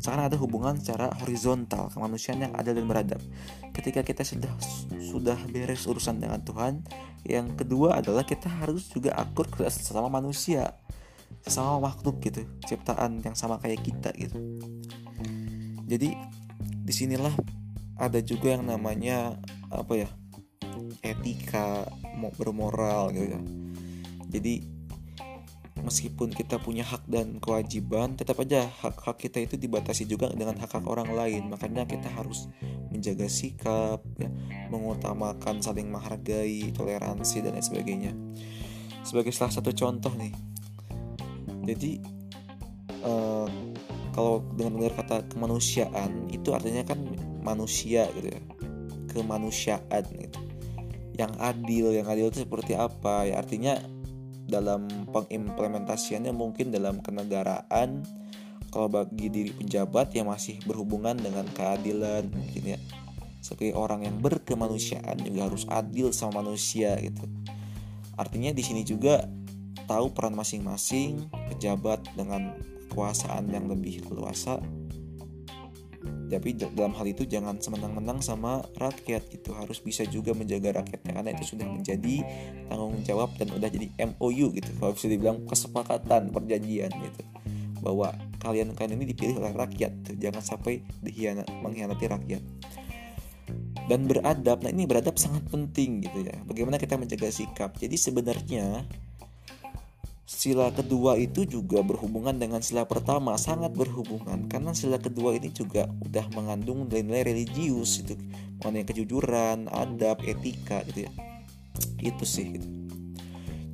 sekarang 0.05 0.29
ada 0.29 0.37
hubungan 0.37 0.77
secara 0.77 1.09
horizontal 1.25 1.89
kemanusiaan 1.89 2.45
yang 2.45 2.53
adil 2.53 2.77
dan 2.77 2.85
beradab. 2.85 3.25
Ketika 3.73 4.05
kita 4.05 4.21
sudah 4.21 4.53
sudah 5.01 5.41
beres 5.49 5.89
urusan 5.89 6.21
dengan 6.21 6.45
Tuhan 6.45 6.85
yang 7.25 7.57
kedua 7.57 8.05
adalah 8.05 8.21
kita 8.21 8.53
harus 8.53 8.93
juga 8.93 9.17
akur 9.17 9.49
ke 9.49 9.65
sesama 9.73 10.13
manusia 10.13 10.77
sesama 11.41 11.89
makhluk 11.89 12.21
gitu 12.21 12.45
ciptaan 12.69 13.25
yang 13.25 13.33
sama 13.33 13.57
kayak 13.57 13.81
kita 13.81 14.13
gitu. 14.13 14.37
Jadi 15.89 16.13
di 16.61 16.93
sinilah 16.93 17.33
ada 17.97 18.21
juga 18.21 18.61
yang 18.61 18.69
namanya 18.69 19.41
apa 19.73 20.05
ya 20.05 20.09
etika 21.01 21.89
bermoral 22.37 23.09
gitu 23.17 23.41
ya. 23.41 23.43
Jadi 24.37 24.74
meskipun 25.83 26.31
kita 26.31 26.63
punya 26.63 26.87
hak 26.87 27.03
dan 27.11 27.43
kewajiban 27.43 28.15
tetap 28.15 28.39
aja 28.39 28.71
hak-hak 28.81 29.19
kita 29.19 29.43
itu 29.43 29.59
dibatasi 29.59 30.07
juga 30.07 30.31
dengan 30.31 30.55
hak-hak 30.55 30.87
orang 30.87 31.11
lain. 31.11 31.51
Makanya 31.51 31.89
kita 31.89 32.07
harus 32.15 32.47
menjaga 32.95 33.27
sikap 33.27 34.01
ya, 34.15 34.31
mengutamakan 34.71 35.59
saling 35.59 35.91
menghargai 35.91 36.71
toleransi 36.71 37.43
dan 37.43 37.59
lain 37.59 37.67
sebagainya. 37.67 38.13
Sebagai 39.03 39.35
salah 39.35 39.51
satu 39.51 39.75
contoh 39.75 40.15
nih. 40.15 40.33
Jadi 41.65 41.99
uh, 43.03 43.49
kalau 44.15 44.47
dengan 44.55 44.79
benar 44.79 44.95
kata 44.95 45.27
kemanusiaan 45.27 46.31
itu 46.31 46.55
artinya 46.55 46.87
kan 46.87 47.03
manusia 47.43 48.07
gitu 48.15 48.31
ya. 48.31 48.41
Kemanusiaan 49.11 50.05
gitu. 50.07 50.39
Yang 51.19 51.33
adil 51.39 51.87
yang 51.95 52.07
adil 52.07 52.31
itu 52.31 52.47
seperti 52.47 52.79
apa? 52.79 53.27
Ya 53.27 53.43
artinya 53.43 53.75
dalam 54.47 54.87
pengimplementasiannya 55.15 56.35
mungkin 56.35 56.75
dalam 56.75 56.99
kenegaraan 56.99 58.03
kalau 58.75 58.91
bagi 58.91 59.31
diri 59.31 59.55
penjabat 59.55 60.11
yang 60.19 60.27
masih 60.27 60.59
berhubungan 60.67 61.15
dengan 61.15 61.47
keadilan 61.55 62.27
mungkin 62.27 62.75
ya. 62.75 62.79
Sebagai 63.39 63.79
orang 63.79 64.03
yang 64.03 64.19
berkemanusiaan 64.19 65.23
juga 65.23 65.47
harus 65.47 65.63
adil 65.71 66.11
sama 66.11 66.43
manusia 66.43 66.99
gitu. 66.99 67.23
Artinya 68.19 68.51
di 68.51 68.67
sini 68.67 68.83
juga 68.83 69.23
tahu 69.87 70.11
peran 70.11 70.35
masing-masing 70.35 71.31
pejabat 71.55 72.03
dengan 72.19 72.57
kekuasaan 72.91 73.53
yang 73.53 73.71
lebih 73.71 74.03
leluasa 74.11 74.59
tapi 76.35 76.59
dalam 76.59 76.91
hal 76.99 77.07
itu 77.07 77.23
jangan 77.23 77.63
semenang-menang 77.63 78.19
sama 78.19 78.67
rakyat 78.75 79.31
itu 79.31 79.55
harus 79.55 79.79
bisa 79.79 80.03
juga 80.03 80.35
menjaga 80.35 80.83
rakyatnya 80.83 81.15
karena 81.15 81.31
itu 81.31 81.55
sudah 81.55 81.67
menjadi 81.71 82.27
tanggung 82.67 82.99
jawab 83.07 83.31
dan 83.39 83.55
udah 83.55 83.71
jadi 83.71 83.87
MOU 84.03 84.51
gitu. 84.51 84.71
Kalau 84.83 84.93
bisa 84.99 85.07
dibilang 85.07 85.47
kesepakatan 85.47 86.35
perjanjian 86.35 86.91
gitu. 86.91 87.23
Bahwa 87.79 88.11
kalian 88.43 88.75
kalian 88.75 88.99
ini 88.99 89.15
dipilih 89.15 89.39
oleh 89.39 89.55
rakyat 89.55 89.93
tuh. 90.03 90.17
jangan 90.19 90.43
sampai 90.43 90.83
dihianat 91.07 91.47
mengkhianati 91.63 92.05
rakyat. 92.11 92.43
Dan 93.85 94.09
beradab 94.09 94.65
nah 94.65 94.73
ini 94.73 94.89
beradab 94.89 95.15
sangat 95.21 95.47
penting 95.53 96.03
gitu 96.03 96.27
ya. 96.27 96.35
Bagaimana 96.43 96.83
kita 96.83 96.99
menjaga 96.99 97.31
sikap. 97.31 97.79
Jadi 97.79 97.95
sebenarnya 97.95 98.83
sila 100.35 100.75
kedua 100.75 101.15
itu 101.15 101.47
juga 101.47 101.79
berhubungan 101.87 102.35
dengan 102.35 102.59
sila 102.59 102.83
pertama 102.85 103.39
sangat 103.39 103.71
berhubungan. 103.71 104.51
Karena 104.51 104.75
sila 104.75 104.99
kedua 104.99 105.39
ini 105.39 105.55
juga 105.55 105.87
udah 106.03 106.27
mengandung 106.35 106.91
nilai-nilai 106.91 107.31
religius 107.31 108.03
itu. 108.03 108.19
Mengenai 108.61 108.83
kejujuran 108.83 109.71
adab 109.71 110.19
etika 110.27 110.83
gitu 110.91 111.07
ya. 111.07 111.11
Itu 112.03 112.27
sih 112.27 112.59
gitu. 112.59 112.69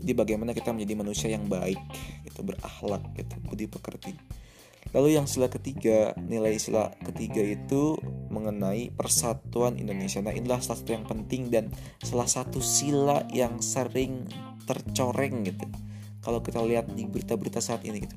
jadi 0.00 0.16
bagaimana 0.16 0.56
kita 0.56 0.72
menjadi 0.72 0.94
manusia 0.96 1.28
yang 1.28 1.44
baik 1.44 1.76
itu 2.24 2.40
berakhlak 2.40 3.04
gitu 3.20 3.36
budi 3.44 3.68
pekerti. 3.68 4.16
Lalu 4.96 5.20
yang 5.20 5.28
sila 5.28 5.52
ketiga 5.52 6.16
nilai 6.16 6.56
sila 6.56 6.88
ketiga 7.04 7.44
itu 7.44 8.00
mengenai 8.32 8.96
persatuan 8.96 9.76
Indonesia. 9.76 10.24
Nah 10.24 10.32
inilah 10.32 10.64
salah 10.64 10.80
satu 10.80 10.90
yang 10.96 11.04
penting 11.04 11.52
dan 11.52 11.68
salah 12.00 12.24
satu 12.24 12.64
sila 12.64 13.28
yang 13.28 13.60
sering 13.60 14.24
tercoreng 14.64 15.44
gitu 15.44 15.68
kalau 16.20 16.44
kita 16.44 16.60
lihat 16.60 16.92
di 16.92 17.08
berita-berita 17.08 17.60
saat 17.60 17.84
ini 17.84 18.04
gitu. 18.04 18.16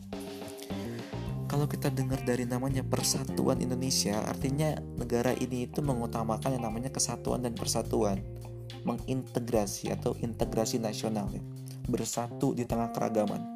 Kalau 1.47 1.69
kita 1.69 1.93
dengar 1.93 2.17
dari 2.25 2.49
namanya 2.49 2.81
Persatuan 2.81 3.61
Indonesia, 3.61 4.25
artinya 4.25 4.73
negara 4.97 5.37
ini 5.37 5.69
itu 5.69 5.85
mengutamakan 5.85 6.57
yang 6.57 6.65
namanya 6.65 6.89
kesatuan 6.89 7.45
dan 7.45 7.53
persatuan, 7.53 8.25
mengintegrasi 8.81 9.93
atau 9.93 10.17
integrasi 10.17 10.81
nasional 10.81 11.29
ya, 11.29 11.45
bersatu 11.85 12.57
di 12.57 12.65
tengah 12.65 12.89
keragaman. 12.89 13.53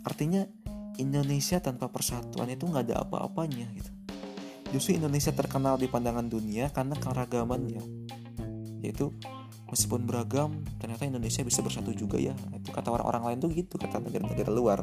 Artinya 0.00 0.48
Indonesia 0.96 1.60
tanpa 1.60 1.92
persatuan 1.92 2.48
itu 2.48 2.64
nggak 2.64 2.88
ada 2.88 3.04
apa-apanya 3.04 3.68
gitu. 3.76 3.90
Justru 4.72 4.96
Indonesia 4.96 5.34
terkenal 5.36 5.76
di 5.76 5.92
pandangan 5.92 6.24
dunia 6.24 6.72
karena 6.72 6.96
keragamannya, 6.96 7.84
yaitu 8.80 9.12
meskipun 9.70 10.02
beragam 10.04 10.66
ternyata 10.82 11.06
Indonesia 11.06 11.46
bisa 11.46 11.62
bersatu 11.62 11.94
juga 11.94 12.18
ya. 12.18 12.34
Itu 12.54 12.74
kata 12.74 12.90
orang-orang 12.90 13.32
lain 13.32 13.38
tuh 13.38 13.50
gitu 13.54 13.78
kata 13.78 14.02
negara-negara 14.02 14.50
luar. 14.50 14.82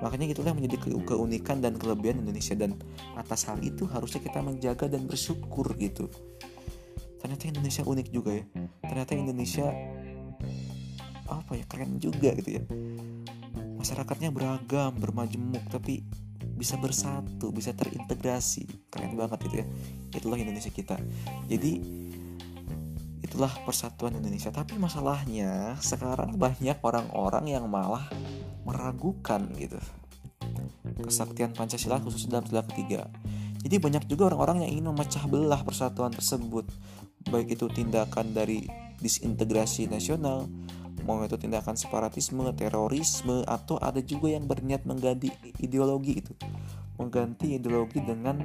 Makanya 0.00 0.32
itulah 0.32 0.56
menjadi 0.56 0.80
keunikan 1.04 1.60
dan 1.60 1.76
kelebihan 1.76 2.24
Indonesia. 2.24 2.56
Dan 2.56 2.78
atas 3.18 3.44
hal 3.50 3.60
itu 3.60 3.84
harusnya 3.90 4.22
kita 4.24 4.40
menjaga 4.40 4.88
dan 4.88 5.04
bersyukur 5.04 5.76
gitu. 5.76 6.08
Ternyata 7.20 7.52
Indonesia 7.52 7.82
unik 7.84 8.08
juga 8.08 8.30
ya. 8.40 8.44
Ternyata 8.80 9.12
Indonesia 9.12 9.66
apa 11.30 11.52
ya 11.54 11.64
keren 11.68 12.00
juga 12.00 12.32
gitu 12.32 12.62
ya. 12.62 12.62
Masyarakatnya 13.76 14.32
beragam 14.32 14.96
bermajemuk 14.96 15.68
tapi 15.68 16.06
bisa 16.56 16.80
bersatu 16.80 17.52
bisa 17.52 17.76
terintegrasi. 17.76 18.88
Keren 18.88 19.20
banget 19.20 19.38
gitu 19.48 19.56
ya. 19.60 19.66
Itulah 20.16 20.40
Indonesia 20.40 20.72
kita. 20.72 20.96
Jadi 21.44 21.99
itulah 23.30 23.54
persatuan 23.62 24.18
Indonesia. 24.18 24.50
Tapi 24.50 24.74
masalahnya 24.74 25.78
sekarang 25.78 26.34
banyak 26.34 26.82
orang-orang 26.82 27.46
yang 27.46 27.70
malah 27.70 28.10
meragukan 28.66 29.46
gitu. 29.54 29.78
Kesaktian 31.06 31.54
Pancasila 31.54 32.02
khususnya 32.02 32.42
dalam 32.42 32.50
sila 32.50 32.62
ketiga. 32.66 33.06
Jadi 33.62 33.78
banyak 33.78 34.04
juga 34.10 34.34
orang-orang 34.34 34.66
yang 34.66 34.82
ingin 34.82 34.90
memecah 34.90 35.22
belah 35.30 35.62
persatuan 35.62 36.10
tersebut. 36.10 36.66
Baik 37.30 37.54
itu 37.54 37.70
tindakan 37.70 38.34
dari 38.34 38.66
disintegrasi 38.98 39.86
nasional 39.86 40.50
mau 41.04 41.24
itu 41.24 41.36
tindakan 41.40 41.74
separatisme, 41.74 42.44
terorisme 42.52 43.42
atau 43.48 43.80
ada 43.80 44.04
juga 44.04 44.32
yang 44.32 44.44
berniat 44.44 44.84
mengganti 44.84 45.32
ideologi 45.58 46.20
itu. 46.20 46.32
Mengganti 47.00 47.56
ideologi 47.56 48.04
dengan 48.04 48.44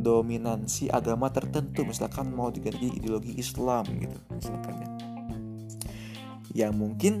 dominansi 0.00 0.88
agama 0.88 1.28
tertentu. 1.30 1.84
Misalkan 1.84 2.32
mau 2.32 2.48
diganti 2.48 2.90
ideologi 2.90 3.36
Islam 3.36 3.84
gitu 4.00 4.18
misalkan 4.32 4.74
ya. 4.80 4.88
Yang 6.66 6.72
mungkin 6.74 7.14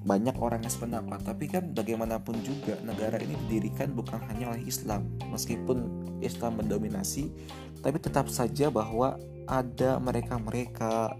banyak 0.00 0.36
orang 0.40 0.64
yang 0.64 0.72
sependapat 0.72 1.20
tapi 1.28 1.44
kan 1.52 1.76
bagaimanapun 1.76 2.40
juga 2.40 2.80
negara 2.80 3.20
ini 3.20 3.36
didirikan 3.44 3.92
bukan 3.92 4.20
hanya 4.30 4.52
oleh 4.54 4.64
Islam. 4.64 5.08
Meskipun 5.32 6.08
Islam 6.20 6.60
mendominasi 6.60 7.32
tapi 7.80 7.96
tetap 7.96 8.28
saja 8.28 8.68
bahwa 8.68 9.16
ada 9.48 9.96
mereka-mereka 9.98 11.16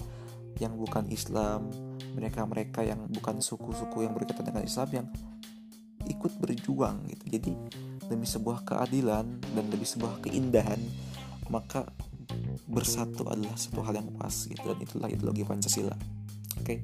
yang 0.61 0.77
bukan 0.77 1.09
Islam 1.09 1.73
mereka-mereka 2.15 2.83
yang 2.83 3.07
bukan 3.07 3.39
suku-suku 3.39 4.05
yang 4.05 4.13
berkaitan 4.13 4.51
dengan 4.51 4.65
Islam 4.67 4.89
yang 4.91 5.07
ikut 6.11 6.33
berjuang 6.43 7.07
gitu. 7.07 7.25
Jadi 7.39 7.53
demi 8.11 8.27
sebuah 8.27 8.67
keadilan 8.67 9.27
dan 9.55 9.65
demi 9.71 9.87
sebuah 9.87 10.21
keindahan 10.27 10.83
maka 11.47 11.87
bersatu 12.67 13.27
adalah 13.27 13.55
satu 13.59 13.83
hal 13.83 13.99
yang 13.99 14.11
pas 14.19 14.35
gitu. 14.47 14.63
Dan 14.63 14.79
itulah 14.83 15.09
ideologi 15.11 15.43
Pancasila. 15.47 15.95
Oke. 16.59 16.63
Okay? 16.63 16.79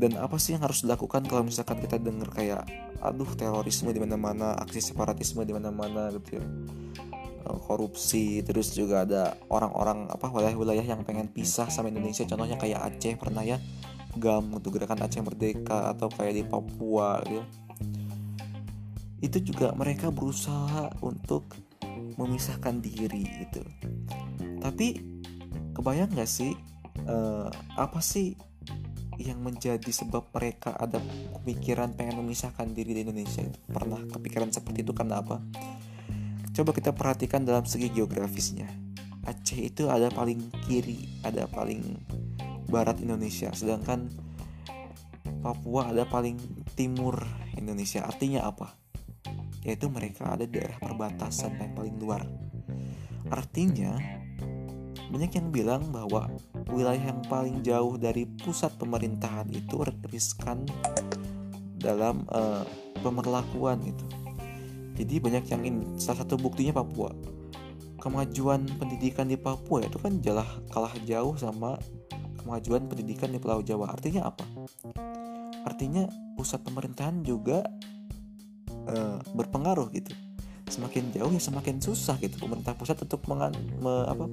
dan 0.00 0.16
apa 0.16 0.40
sih 0.40 0.56
yang 0.56 0.64
harus 0.64 0.80
dilakukan 0.80 1.28
kalau 1.28 1.44
misalkan 1.44 1.76
kita 1.76 2.00
dengar 2.00 2.32
kayak 2.32 2.64
aduh 3.04 3.28
terorisme 3.36 3.92
di 3.92 4.00
mana-mana 4.00 4.56
aksi 4.56 4.80
separatisme 4.80 5.44
di 5.44 5.52
mana-mana 5.52 6.08
gitu 6.16 6.40
ya. 6.40 6.44
Eh, 7.44 7.58
korupsi 7.68 8.40
terus 8.40 8.72
juga 8.72 9.04
ada 9.04 9.36
orang-orang 9.52 10.08
apa 10.08 10.32
wilayah-wilayah 10.32 10.88
yang 10.88 11.04
pengen 11.04 11.28
pisah 11.28 11.68
sama 11.68 11.92
Indonesia. 11.92 12.24
Contohnya 12.24 12.56
kayak 12.56 12.80
Aceh 12.80 13.20
pernah 13.20 13.44
ya 13.44 13.60
GAM 14.16 14.56
untuk 14.56 14.80
gerakan 14.80 15.04
Aceh 15.04 15.20
Merdeka 15.20 15.92
atau 15.92 16.08
kayak 16.08 16.32
di 16.32 16.42
Papua 16.48 17.20
gitu 17.28 17.44
ya 17.44 17.69
itu 19.20 19.38
juga 19.44 19.76
mereka 19.76 20.08
berusaha 20.08 20.88
untuk 21.04 21.52
memisahkan 22.16 22.80
diri 22.80 23.24
gitu. 23.44 23.64
Tapi 24.60 25.00
kebayang 25.76 26.12
gak 26.16 26.28
sih 26.28 26.56
uh, 27.04 27.48
apa 27.76 28.00
sih 28.00 28.36
yang 29.20 29.44
menjadi 29.44 29.92
sebab 29.92 30.32
mereka 30.32 30.72
ada 30.80 30.96
pemikiran 31.40 31.92
pengen 31.92 32.24
memisahkan 32.24 32.72
diri 32.72 32.96
di 32.96 33.00
Indonesia? 33.04 33.44
Itu 33.44 33.60
pernah 33.68 34.00
kepikiran 34.08 34.48
seperti 34.48 34.80
itu 34.84 34.96
karena 34.96 35.20
apa? 35.20 35.44
Coba 36.56 36.72
kita 36.72 36.96
perhatikan 36.96 37.44
dalam 37.44 37.68
segi 37.68 37.92
geografisnya. 37.92 38.68
Aceh 39.28 39.60
itu 39.60 39.92
ada 39.92 40.08
paling 40.08 40.48
kiri 40.64 41.20
ada 41.20 41.44
paling 41.44 42.00
barat 42.72 43.04
Indonesia 43.04 43.52
sedangkan 43.52 44.08
Papua 45.40 45.92
ada 45.92 46.04
paling 46.08 46.36
timur 46.76 47.20
Indonesia. 47.56 48.04
Artinya 48.04 48.48
apa 48.48 48.79
yaitu 49.64 49.92
mereka 49.92 50.36
ada 50.36 50.48
di 50.48 50.56
daerah 50.56 50.78
perbatasan 50.80 51.56
yang 51.60 51.72
paling 51.76 51.96
luar. 52.00 52.24
Artinya, 53.28 53.96
banyak 55.10 55.32
yang 55.36 55.48
bilang 55.50 55.82
bahwa 55.90 56.30
wilayah 56.70 57.12
yang 57.12 57.20
paling 57.26 57.60
jauh 57.66 57.98
dari 57.98 58.24
pusat 58.24 58.72
pemerintahan 58.78 59.50
itu 59.52 59.82
riskan 60.08 60.64
dalam 61.80 62.24
uh, 62.30 62.62
pemerlakuan 63.02 63.82
itu. 63.82 64.06
Jadi 65.00 65.16
banyak 65.16 65.44
yang 65.48 65.62
ini 65.64 65.82
salah 65.96 66.22
satu 66.22 66.36
buktinya 66.36 66.80
Papua. 66.84 67.10
Kemajuan 68.00 68.64
pendidikan 68.80 69.28
di 69.28 69.36
Papua 69.36 69.84
itu 69.84 69.96
kan 70.00 70.20
jalah 70.24 70.48
kalah 70.72 70.92
jauh 71.04 71.36
sama 71.36 71.76
kemajuan 72.40 72.88
pendidikan 72.88 73.32
di 73.32 73.40
Pulau 73.40 73.60
Jawa. 73.60 73.92
Artinya 73.92 74.28
apa? 74.28 74.44
Artinya 75.64 76.08
pusat 76.36 76.64
pemerintahan 76.64 77.20
juga 77.20 77.64
uh, 78.90 79.18
berpengaruh 79.32 79.88
gitu 79.94 80.12
semakin 80.70 81.10
jauh 81.10 81.30
ya 81.34 81.42
semakin 81.42 81.82
susah 81.82 82.14
gitu 82.22 82.38
pemerintah 82.38 82.78
pusat 82.78 82.94
untuk 83.02 83.18
mengan, 83.26 83.50
me, 83.82 84.06
apa, 84.06 84.30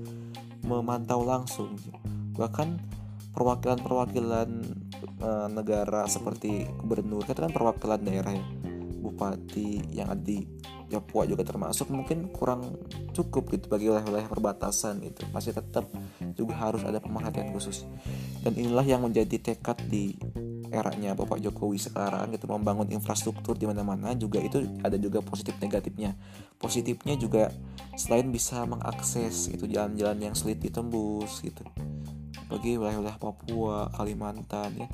memantau 0.62 1.26
langsung 1.26 1.74
gitu. 1.82 1.98
bahkan 2.38 2.78
perwakilan-perwakilan 3.34 4.50
uh, 5.22 5.50
negara 5.50 6.06
seperti 6.10 6.66
gubernur 6.82 7.26
kan 7.26 7.54
perwakilan 7.54 8.02
daerah 8.02 8.34
ya 8.34 8.46
bupati 9.08 9.96
yang 9.96 10.12
ada 10.12 10.22
di 10.22 10.44
Papua 10.88 11.28
juga 11.28 11.44
termasuk 11.44 11.92
mungkin 11.92 12.32
kurang 12.32 12.80
cukup 13.12 13.52
gitu 13.52 13.68
bagi 13.68 13.92
wilayah-wilayah 13.92 14.32
perbatasan 14.32 15.04
itu 15.04 15.28
masih 15.36 15.52
tetap 15.52 15.84
juga 16.32 16.56
harus 16.56 16.80
ada 16.88 17.04
pemerhatian 17.04 17.52
khusus 17.52 17.84
dan 18.40 18.56
inilah 18.56 18.88
yang 18.88 19.04
menjadi 19.04 19.52
tekad 19.52 19.76
di 19.92 20.16
eranya 20.72 21.16
Bapak 21.16 21.40
Jokowi 21.40 21.80
sekarang 21.80 22.36
gitu 22.36 22.48
membangun 22.48 22.92
infrastruktur 22.92 23.56
di 23.56 23.68
mana-mana 23.68 24.14
juga 24.16 24.44
itu 24.44 24.64
ada 24.84 24.96
juga 25.00 25.24
positif 25.24 25.56
negatifnya. 25.60 26.16
Positifnya 26.60 27.16
juga 27.16 27.52
selain 27.96 28.28
bisa 28.30 28.66
mengakses 28.68 29.48
itu 29.52 29.66
jalan-jalan 29.68 30.32
yang 30.32 30.36
sulit 30.36 30.60
ditembus 30.60 31.40
gitu. 31.44 31.64
Bagi 32.48 32.80
wilayah-wilayah 32.80 33.20
Papua, 33.20 33.92
Kalimantan 33.92 34.72
ya. 34.76 34.88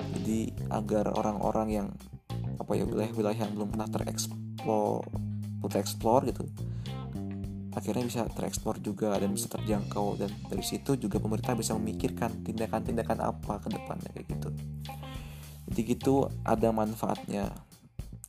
Jadi 0.00 0.50
agar 0.72 1.12
orang-orang 1.14 1.68
yang 1.70 1.88
apa 2.58 2.72
ya 2.74 2.88
wilayah-wilayah 2.88 3.46
yang 3.46 3.52
belum 3.54 3.68
pernah 3.76 3.88
tereksplor 3.90 5.04
tereksplor 5.68 6.24
gitu. 6.26 6.48
Akhirnya 7.70 8.02
bisa 8.02 8.26
terekspor 8.26 8.82
juga 8.82 9.14
dan 9.14 9.30
bisa 9.30 9.46
terjangkau 9.46 10.18
dan 10.18 10.30
dari 10.50 10.64
situ 10.64 10.98
juga 10.98 11.22
pemerintah 11.22 11.54
bisa 11.54 11.76
memikirkan 11.78 12.42
tindakan-tindakan 12.42 13.18
apa 13.22 13.62
ke 13.62 13.68
depannya 13.70 14.10
kayak 14.10 14.26
gitu. 14.26 14.48
Jadi 15.70 15.80
gitu 15.86 16.14
ada 16.42 16.74
manfaatnya. 16.74 17.46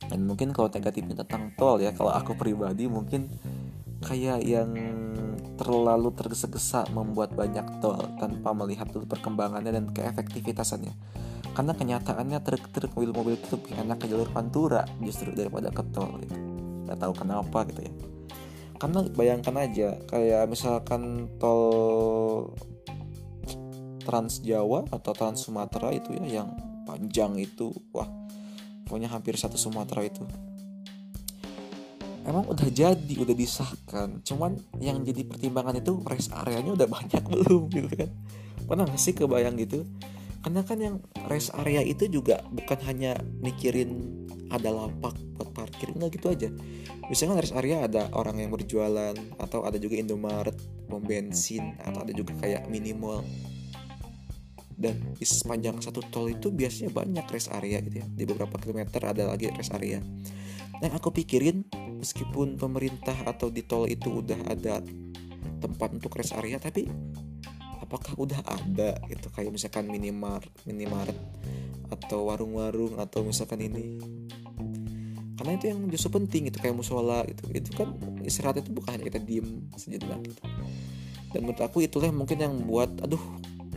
Dan 0.06 0.26
mungkin 0.26 0.54
kalau 0.54 0.70
negatifnya 0.70 1.26
tentang 1.26 1.54
tol 1.58 1.82
ya 1.82 1.90
kalau 1.90 2.14
aku 2.14 2.38
pribadi 2.38 2.86
mungkin 2.86 3.26
kayak 4.02 4.42
yang 4.46 4.70
terlalu 5.58 6.10
tergesa-gesa 6.14 6.90
membuat 6.90 7.34
banyak 7.34 7.82
tol 7.82 7.98
tanpa 8.18 8.50
melihat 8.54 8.90
dulu 8.90 9.06
perkembangannya 9.06 9.74
dan 9.74 9.86
keefektivitasannya 9.90 10.94
karena 11.52 11.76
kenyataannya 11.76 12.38
truk-truk 12.40 12.96
mobil-mobil 12.96 13.36
itu 13.36 13.60
lebih 13.60 13.72
enak 13.76 14.00
ke 14.00 14.06
jalur 14.08 14.28
pantura 14.32 14.88
justru 15.04 15.36
daripada 15.36 15.68
ke 15.68 15.84
tol 15.92 16.16
gitu. 16.24 16.36
Nggak 16.88 16.98
tahu 16.98 17.12
kenapa 17.12 17.58
gitu 17.68 17.80
ya. 17.84 17.92
Karena 18.80 19.00
bayangkan 19.12 19.54
aja 19.60 19.88
kayak 20.08 20.48
misalkan 20.48 21.28
tol 21.36 22.56
Trans 24.02 24.42
Jawa 24.42 24.88
atau 24.90 25.12
Trans 25.14 25.44
Sumatera 25.44 25.94
itu 25.94 26.16
ya 26.18 26.42
yang 26.42 26.50
panjang 26.88 27.38
itu 27.38 27.70
wah 27.94 28.08
pokoknya 28.88 29.12
hampir 29.12 29.36
satu 29.36 29.60
Sumatera 29.60 30.08
itu. 30.08 30.24
Emang 32.22 32.48
udah 32.48 32.68
jadi 32.72 33.14
udah 33.18 33.36
disahkan. 33.36 34.24
Cuman 34.24 34.56
yang 34.80 35.04
jadi 35.04 35.26
pertimbangan 35.26 35.78
itu 35.78 36.00
rest 36.06 36.32
areanya 36.32 36.72
udah 36.74 36.88
banyak 36.88 37.22
belum 37.32 37.68
gitu 37.68 37.92
kan. 37.92 38.10
Pernah 38.62 38.88
gak 38.88 38.98
sih 38.98 39.12
kebayang 39.12 39.58
gitu 39.60 39.84
karena 40.42 40.60
kan 40.66 40.78
yang 40.82 40.96
rest 41.30 41.54
area 41.54 41.86
itu 41.86 42.10
juga 42.10 42.42
bukan 42.50 42.78
hanya 42.90 43.14
mikirin 43.40 44.22
ada 44.50 44.68
lapak 44.68 45.16
buat 45.38 45.48
parkir 45.54 45.94
nggak 45.96 46.18
gitu 46.18 46.26
aja. 46.28 46.48
Misalnya 47.08 47.40
rest 47.40 47.56
area 47.56 47.86
ada 47.86 48.10
orang 48.12 48.42
yang 48.42 48.50
berjualan 48.52 49.14
atau 49.38 49.64
ada 49.64 49.78
juga 49.78 49.96
Indomaret 49.96 50.58
pom 50.90 51.00
bensin 51.00 51.78
atau 51.80 52.04
ada 52.04 52.12
juga 52.12 52.36
kayak 52.42 52.68
minimal 52.68 53.24
dan 54.76 54.98
di 55.14 55.22
sepanjang 55.22 55.78
satu 55.78 56.02
tol 56.10 56.26
itu 56.26 56.50
biasanya 56.50 56.90
banyak 56.90 57.24
rest 57.30 57.54
area 57.54 57.78
gitu 57.80 58.02
ya. 58.02 58.06
Di 58.10 58.26
beberapa 58.26 58.58
kilometer 58.58 59.00
ada 59.06 59.30
lagi 59.30 59.46
rest 59.54 59.72
area. 59.72 60.02
Yang 60.82 60.92
aku 60.98 61.14
pikirin 61.22 61.62
meskipun 62.02 62.58
pemerintah 62.58 63.14
atau 63.24 63.46
di 63.46 63.62
tol 63.62 63.86
itu 63.86 64.20
udah 64.20 64.50
ada 64.50 64.82
tempat 65.62 65.94
untuk 65.94 66.18
rest 66.18 66.34
area 66.34 66.58
tapi 66.58 66.90
apakah 67.82 68.14
udah 68.14 68.38
ada 68.46 68.96
gitu 69.10 69.26
kayak 69.34 69.50
misalkan 69.50 69.90
minimar 69.90 70.46
minimarket 70.62 71.18
atau 71.92 72.32
warung-warung 72.32 72.96
atau 72.96 73.26
misalkan 73.26 73.60
ini. 73.60 74.00
Karena 75.36 75.58
itu 75.58 75.74
yang 75.74 75.90
justru 75.90 76.14
penting 76.14 76.48
itu 76.48 76.56
kayak 76.62 76.78
musola 76.78 77.26
gitu. 77.26 77.50
Itu 77.50 77.74
kan 77.74 77.92
istirahat 78.22 78.62
itu 78.62 78.70
bukan 78.72 78.96
hanya 78.96 79.04
kita 79.10 79.20
diem 79.20 79.68
sejenak 79.74 80.22
gitu. 80.24 80.42
Dan 81.34 81.48
menurut 81.48 81.60
aku 81.60 81.84
itulah 81.84 82.08
yang 82.08 82.18
mungkin 82.22 82.38
yang 82.38 82.54
buat 82.64 83.02
aduh 83.02 83.20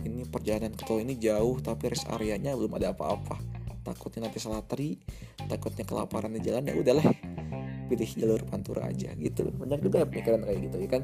ini 0.06 0.28
perjalanan 0.30 0.76
ke 0.78 0.84
tol 0.86 1.02
ini 1.02 1.18
jauh 1.18 1.58
tapi 1.60 1.90
rest 1.90 2.06
areanya 2.08 2.54
belum 2.54 2.78
ada 2.78 2.94
apa-apa. 2.94 3.42
Takutnya 3.82 4.30
nanti 4.30 4.38
salah 4.40 4.62
tri 4.64 4.96
takutnya 5.50 5.84
kelaparan 5.84 6.32
di 6.34 6.42
jalan 6.46 6.70
ya 6.70 6.74
udahlah 6.78 7.06
pilih 7.86 8.12
jalur 8.18 8.42
pantura 8.46 8.92
aja 8.92 9.12
gitu. 9.18 9.50
Banyak 9.50 9.80
juga 9.82 10.04
ya 10.04 10.08
pemikiran 10.08 10.42
kayak 10.46 10.60
gitu 10.70 10.78
ya 10.86 10.90
kan 10.90 11.04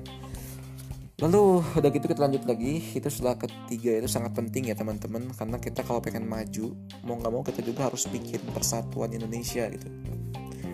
Lalu 1.22 1.62
udah 1.78 1.90
gitu 1.94 2.06
kita 2.10 2.22
lanjut 2.26 2.44
lagi. 2.50 2.82
Itu 2.98 3.06
setelah 3.14 3.38
ketiga 3.38 4.02
itu 4.02 4.10
sangat 4.10 4.34
penting 4.34 4.74
ya 4.74 4.76
teman-teman. 4.76 5.30
Karena 5.38 5.62
kita 5.62 5.86
kalau 5.86 6.02
pengen 6.02 6.26
maju 6.26 6.74
Mau 7.06 7.16
nggak 7.22 7.32
mau 7.32 7.46
kita 7.46 7.62
juga 7.62 7.88
harus 7.88 8.10
bikin 8.10 8.42
persatuan 8.50 9.14
Indonesia 9.14 9.70
gitu. 9.70 9.88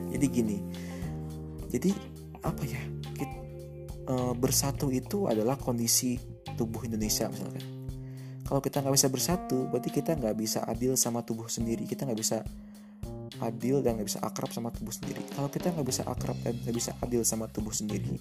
Jadi 0.08 0.26
gini 0.32 0.58
Jadi 1.68 1.92
apa 2.40 2.64
ya 2.64 2.80
kita, 3.12 3.38
e, 4.08 4.14
Bersatu 4.40 4.88
itu 4.88 5.28
adalah 5.28 5.60
kondisi 5.60 6.16
tubuh 6.56 6.88
Indonesia 6.88 7.28
misalkan. 7.28 7.64
Kalau 8.48 8.64
kita 8.64 8.80
nggak 8.80 8.96
bisa 8.96 9.12
bersatu 9.12 9.68
Berarti 9.68 9.92
kita 9.92 10.16
nggak 10.16 10.36
bisa 10.40 10.64
adil 10.64 10.96
sama 10.96 11.28
tubuh 11.28 11.52
sendiri. 11.52 11.84
Kita 11.84 12.08
nggak 12.08 12.20
bisa 12.24 12.40
adil 13.42 13.86
dan 13.86 14.00
nggak 14.00 14.08
bisa 14.10 14.20
akrab 14.24 14.50
sama 14.54 14.74
tubuh 14.74 14.94
sendiri. 14.94 15.22
Kalau 15.34 15.50
kita 15.52 15.74
nggak 15.74 15.88
bisa 15.88 16.04
akrab 16.08 16.38
dan 16.42 16.58
nggak 16.62 16.76
bisa 16.76 16.92
adil 17.04 17.22
sama 17.22 17.46
tubuh 17.50 17.74
sendiri 17.74 18.18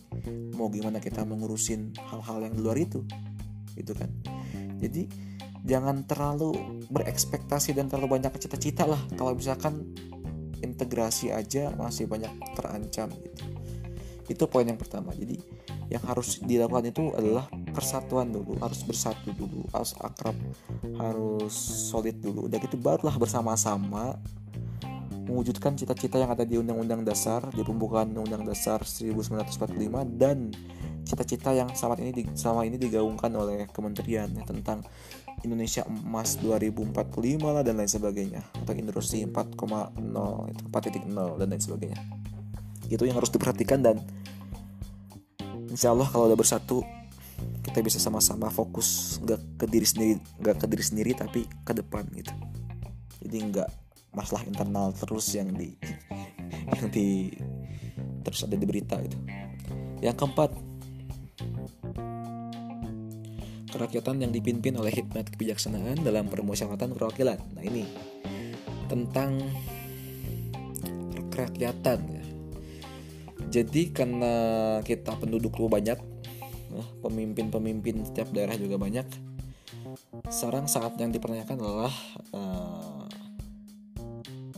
mau 0.57 0.73
gimana 0.73 0.99
kita 0.99 1.23
mengurusin 1.23 1.93
hal-hal 2.09 2.49
yang 2.49 2.55
di 2.57 2.61
luar 2.65 2.79
itu? 2.81 3.05
Gitu 3.77 3.93
kan. 3.93 4.09
Jadi 4.81 5.07
jangan 5.63 6.03
terlalu 6.09 6.57
berekspektasi 6.89 7.77
dan 7.77 7.93
terlalu 7.93 8.19
banyak 8.19 8.33
cita-cita 8.41 8.89
lah. 8.89 8.99
Kalau 9.15 9.37
misalkan 9.37 9.93
integrasi 10.65 11.31
aja 11.31 11.71
masih 11.77 12.09
banyak 12.09 12.33
terancam 12.57 13.13
gitu. 13.13 13.45
Itu 14.27 14.45
poin 14.51 14.67
yang 14.67 14.81
pertama. 14.81 15.13
Jadi 15.15 15.39
yang 15.87 16.03
harus 16.03 16.43
dilakukan 16.43 16.91
itu 16.91 17.15
adalah 17.15 17.47
persatuan 17.71 18.33
dulu. 18.33 18.59
Harus 18.59 18.83
bersatu 18.83 19.31
dulu. 19.37 19.69
Harus 19.71 19.95
akrab. 20.03 20.35
Harus 20.99 21.55
solid 21.93 22.19
dulu. 22.19 22.51
Udah 22.51 22.59
gitu 22.59 22.75
barulah 22.81 23.15
bersama-sama 23.15 24.19
mewujudkan 25.27 25.75
cita-cita 25.75 26.23
yang 26.23 26.31
ada 26.31 26.47
di 26.47 26.55
Undang-Undang 26.55 27.03
Dasar 27.03 27.51
di 27.51 27.67
pembukaan 27.67 28.15
Undang 28.15 28.47
Dasar 28.47 28.79
1945 28.87 29.67
dan 30.15 30.55
cita-cita 31.03 31.51
yang 31.51 31.71
sama 31.75 31.99
ini 31.99 32.27
sama 32.39 32.63
ini 32.63 32.79
digaungkan 32.79 33.31
oleh 33.35 33.67
kementerian 33.71 34.31
ya, 34.31 34.43
tentang 34.47 34.87
Indonesia 35.43 35.83
Emas 35.87 36.39
2045 36.39 37.43
lah 37.43 37.63
dan 37.67 37.75
lain 37.79 37.91
sebagainya 37.91 38.43
atau 38.63 38.73
Industri 38.75 39.27
4,0 39.27 39.59
itu 40.51 40.63
4.0 40.71 41.39
dan 41.43 41.47
lain 41.51 41.63
sebagainya. 41.63 41.99
Itu 42.87 43.03
yang 43.03 43.19
harus 43.19 43.35
diperhatikan 43.35 43.83
dan 43.83 43.99
Insya 45.67 45.91
Allah 45.93 46.07
kalau 46.09 46.31
udah 46.31 46.39
bersatu 46.39 46.87
kita 47.67 47.83
bisa 47.83 47.99
sama-sama 47.99 48.49
fokus 48.49 49.19
nggak 49.21 49.61
ke 49.61 49.67
diri 49.69 49.85
sendiri 49.85 50.15
nggak 50.41 50.57
ke 50.63 50.67
diri 50.71 50.85
sendiri 50.87 51.11
tapi 51.13 51.45
ke 51.67 51.73
depan 51.75 52.07
gitu. 52.15 52.33
Jadi 53.27 53.37
nggak 53.51 53.86
masalah 54.17 54.43
internal 54.49 54.97
terus 54.97 55.29
yang 55.37 55.53
di 55.53 55.77
yang 56.73 56.89
di 56.89 57.37
terus 58.25 58.43
ada 58.49 58.57
di 58.57 58.67
berita 58.67 58.97
itu. 58.99 59.19
Yang 60.01 60.17
keempat 60.25 60.51
kerakyatan 63.77 64.25
yang 64.25 64.33
dipimpin 64.33 64.73
oleh 64.81 64.89
hikmat 64.89 65.29
kebijaksanaan 65.37 66.01
dalam 66.01 66.33
permusyawaratan 66.33 66.97
perwakilan. 66.97 67.37
Nah 67.53 67.63
ini 67.63 67.85
tentang 68.89 69.37
kerakyatan 71.29 72.01
ya. 72.09 72.25
Jadi 73.47 73.93
karena 73.93 74.33
kita 74.81 75.15
penduduk 75.21 75.61
banyak 75.61 76.01
pemimpin-pemimpin 77.05 78.05
setiap 78.05 78.33
daerah 78.33 78.57
juga 78.59 78.77
banyak 78.81 79.07
sekarang 80.29 80.67
saat 80.67 80.99
yang 80.99 81.15
dipertanyakan 81.15 81.57
adalah 81.63 81.95
uh, 82.35 82.86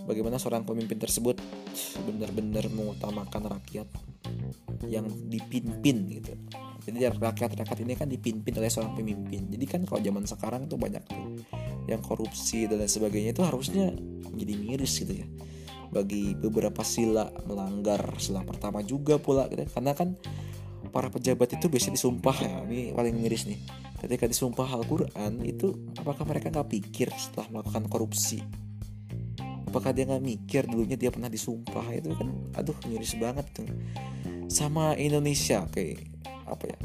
bagaimana 0.08 0.40
seorang 0.40 0.64
pemimpin 0.64 0.96
tersebut 0.96 1.36
benar-benar 2.08 2.64
mengutamakan 2.72 3.60
rakyat 3.60 3.86
yang 4.88 5.04
dipimpin 5.28 6.08
gitu. 6.08 6.32
Jadi 6.88 7.04
rakyat-rakyat 7.04 7.78
ini 7.84 7.92
kan 7.92 8.08
dipimpin 8.08 8.56
oleh 8.56 8.72
seorang 8.72 8.96
pemimpin. 8.96 9.52
Jadi 9.52 9.64
kan 9.68 9.84
kalau 9.84 10.00
zaman 10.00 10.24
sekarang 10.24 10.64
tuh 10.64 10.80
banyak 10.80 11.04
tuh 11.04 11.44
yang 11.84 12.00
korupsi 12.00 12.64
dan 12.64 12.80
lain 12.80 12.88
sebagainya 12.88 13.36
itu 13.36 13.44
harusnya 13.44 13.92
menjadi 14.32 14.54
miris 14.56 14.92
gitu 15.04 15.12
ya. 15.12 15.28
Bagi 15.92 16.32
beberapa 16.32 16.80
sila 16.80 17.28
melanggar 17.44 18.00
sila 18.16 18.40
pertama 18.40 18.80
juga 18.80 19.20
pula 19.20 19.44
gitu. 19.52 19.68
Karena 19.68 19.92
kan 19.92 20.16
para 20.88 21.12
pejabat 21.12 21.60
itu 21.60 21.68
biasanya 21.68 22.00
disumpah 22.00 22.36
ya 22.40 22.64
ini 22.64 22.96
paling 22.96 23.12
miris 23.20 23.44
nih. 23.44 23.60
Ketika 24.00 24.24
disumpah 24.24 24.72
Al-Quran 24.72 25.44
itu 25.44 25.92
apakah 26.00 26.24
mereka 26.24 26.48
nggak 26.48 26.72
pikir 26.72 27.12
setelah 27.12 27.60
melakukan 27.60 27.84
korupsi 27.92 28.40
apakah 29.78 29.94
dia 29.94 30.10
nggak 30.10 30.26
mikir 30.26 30.66
dulunya 30.66 30.98
dia 30.98 31.14
pernah 31.14 31.30
disumpah 31.30 31.86
itu 31.94 32.10
kan? 32.10 32.26
Aduh 32.58 32.74
miris 32.90 33.14
banget 33.14 33.46
tuh. 33.54 33.70
Sama 34.50 34.98
Indonesia 34.98 35.62
kayak 35.70 36.02
apa 36.50 36.66
ya? 36.66 36.78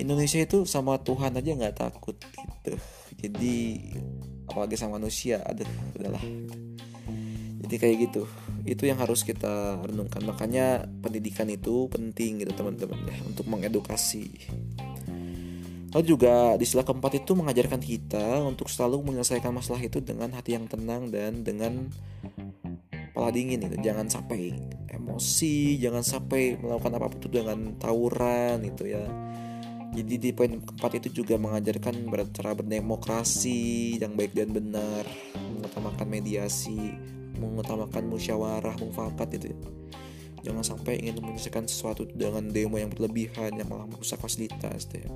Indonesia 0.00 0.40
itu 0.40 0.64
sama 0.64 0.96
Tuhan 1.04 1.36
aja 1.36 1.52
nggak 1.52 1.76
takut 1.76 2.16
gitu. 2.16 2.72
Jadi 3.20 3.56
apalagi 4.48 4.80
sama 4.80 4.96
manusia 4.96 5.44
aduh 5.44 5.68
udahlah. 5.92 6.24
Jadi 7.68 7.74
kayak 7.76 7.96
gitu. 8.08 8.24
Itu 8.64 8.88
yang 8.88 8.96
harus 8.96 9.28
kita 9.28 9.84
renungkan. 9.84 10.24
Makanya 10.24 10.88
pendidikan 11.04 11.52
itu 11.52 11.92
penting 11.92 12.40
gitu 12.40 12.56
teman-teman 12.56 12.96
ya 13.12 13.20
untuk 13.28 13.44
mengedukasi 13.44 14.32
Lalu 15.92 16.04
juga 16.08 16.56
di 16.56 16.64
sila 16.64 16.88
keempat 16.88 17.20
itu 17.20 17.36
mengajarkan 17.36 17.76
kita 17.76 18.40
untuk 18.48 18.72
selalu 18.72 19.12
menyelesaikan 19.12 19.52
masalah 19.52 19.84
itu 19.84 20.00
dengan 20.00 20.32
hati 20.32 20.56
yang 20.56 20.64
tenang 20.64 21.12
dan 21.12 21.44
dengan 21.44 21.92
kepala 23.12 23.28
dingin 23.28 23.60
itu. 23.68 23.76
Jangan 23.76 24.08
sampai 24.08 24.56
emosi, 24.88 25.76
jangan 25.76 26.00
sampai 26.00 26.56
melakukan 26.56 26.96
apa 26.96 27.12
pun 27.12 27.18
itu 27.20 27.28
dengan 27.28 27.76
tawuran 27.76 28.64
itu 28.64 28.88
ya. 28.88 29.04
Jadi 29.92 30.14
di 30.16 30.30
poin 30.32 30.64
keempat 30.64 31.04
itu 31.04 31.20
juga 31.20 31.36
mengajarkan 31.36 32.08
cara 32.32 32.56
berdemokrasi 32.56 34.00
yang 34.00 34.16
baik 34.16 34.32
dan 34.32 34.48
benar, 34.48 35.04
mengutamakan 35.36 36.08
mediasi, 36.08 36.96
mengutamakan 37.36 38.08
musyawarah, 38.08 38.80
mufakat 38.80 39.36
itu 39.36 39.52
ya. 39.52 39.58
Jangan 40.48 40.64
sampai 40.64 41.04
ingin 41.04 41.20
menyelesaikan 41.20 41.68
sesuatu 41.68 42.08
dengan 42.08 42.48
demo 42.48 42.80
yang 42.80 42.88
berlebihan 42.88 43.52
yang 43.60 43.68
malah 43.68 43.84
merusak 43.84 44.16
fasilitas 44.16 44.88
itu 44.88 45.04
ya 45.04 45.12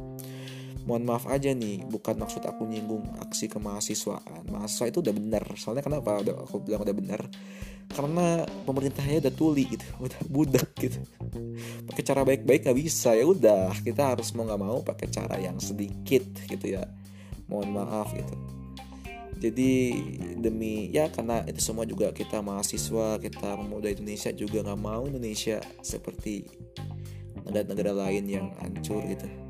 mohon 0.87 1.03
maaf 1.03 1.27
aja 1.27 1.51
nih 1.51 1.83
bukan 1.83 2.15
maksud 2.15 2.47
aku 2.47 2.63
nyinggung 2.63 3.03
aksi 3.19 3.51
kemahasiswaan. 3.51 4.47
Mahasiswa 4.47 4.87
itu 4.87 5.03
udah 5.03 5.15
benar 5.15 5.45
soalnya 5.59 5.83
kenapa 5.83 6.23
udah 6.23 6.47
aku 6.47 6.63
bilang 6.63 6.87
udah 6.87 6.97
benar 6.97 7.21
karena 7.87 8.43
pemerintahnya 8.67 9.23
udah 9.27 9.35
tuli 9.35 9.67
gitu 9.67 9.87
udah 10.07 10.21
budak 10.31 10.71
gitu. 10.79 11.03
Pakai 11.91 12.03
cara 12.07 12.23
baik-baik 12.23 12.71
nggak 12.71 12.79
bisa 12.79 13.19
ya 13.19 13.27
udah. 13.27 13.75
Kita 13.83 14.15
harus 14.15 14.31
mau 14.39 14.47
nggak 14.47 14.63
mau 14.63 14.79
pakai 14.87 15.11
cara 15.11 15.37
yang 15.43 15.59
sedikit 15.59 16.23
gitu 16.47 16.79
ya. 16.79 16.87
Mohon 17.51 17.83
maaf 17.83 18.15
gitu. 18.15 18.35
Jadi 19.37 19.93
demi 20.41 20.89
ya 20.95 21.13
karena 21.13 21.45
itu 21.45 21.61
semua 21.61 21.85
juga 21.85 22.09
kita 22.15 22.41
mahasiswa 22.41 23.21
kita 23.21 23.59
pemuda 23.59 23.91
Indonesia 23.91 24.33
juga 24.33 24.65
nggak 24.65 24.81
mau 24.81 25.05
Indonesia 25.05 25.61
seperti 25.85 26.47
negara-negara 27.45 27.93
lain 27.93 28.25
yang 28.33 28.47
hancur 28.57 29.05
gitu 29.05 29.46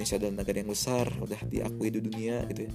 Indonesia 0.00 0.16
adalah 0.16 0.36
negara 0.40 0.56
yang 0.64 0.72
besar 0.72 1.06
udah 1.20 1.40
diakui 1.44 1.92
di 1.92 2.00
dunia 2.00 2.40
gitu 2.48 2.64
ya. 2.64 2.72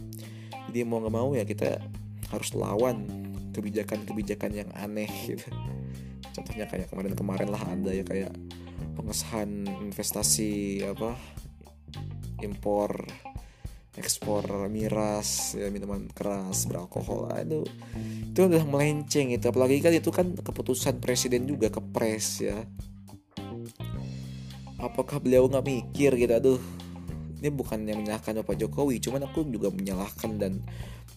Jadi 0.69 0.77
mau 0.85 1.01
nggak 1.01 1.15
mau 1.17 1.33
ya 1.33 1.41
kita 1.41 1.81
harus 2.29 2.53
lawan 2.53 3.09
kebijakan-kebijakan 3.49 4.53
yang 4.53 4.69
aneh 4.77 5.09
gitu. 5.25 5.49
Contohnya 6.37 6.69
kayak 6.69 6.93
kemarin-kemarin 6.93 7.49
lah 7.49 7.65
ada 7.65 7.89
ya 7.89 8.05
kayak 8.05 8.29
pengesahan 8.93 9.65
investasi 9.89 10.85
apa 10.85 11.17
impor 12.45 12.93
ekspor 13.97 14.69
miras 14.69 15.57
ya 15.57 15.73
minuman 15.73 16.05
keras 16.13 16.69
beralkohol 16.69 17.25
itu 17.41 17.65
itu 18.29 18.37
udah 18.37 18.69
melenceng 18.69 19.33
itu 19.33 19.49
apalagi 19.49 19.81
kan 19.81 19.97
itu 19.97 20.13
kan 20.13 20.29
keputusan 20.37 21.01
presiden 21.01 21.49
juga 21.49 21.73
kepres 21.73 22.45
ya. 22.45 22.69
Apakah 24.77 25.17
beliau 25.17 25.49
nggak 25.49 25.65
mikir 25.65 26.13
gitu 26.21 26.29
aduh 26.37 26.74
ini 27.45 27.53
bukan 27.53 27.85
yang 27.85 28.01
menyalahkan 28.01 28.41
Bapak 28.41 28.57
Jokowi 28.57 28.97
cuman 28.97 29.29
aku 29.29 29.45
juga 29.45 29.69
menyalahkan 29.69 30.41
dan 30.41 30.65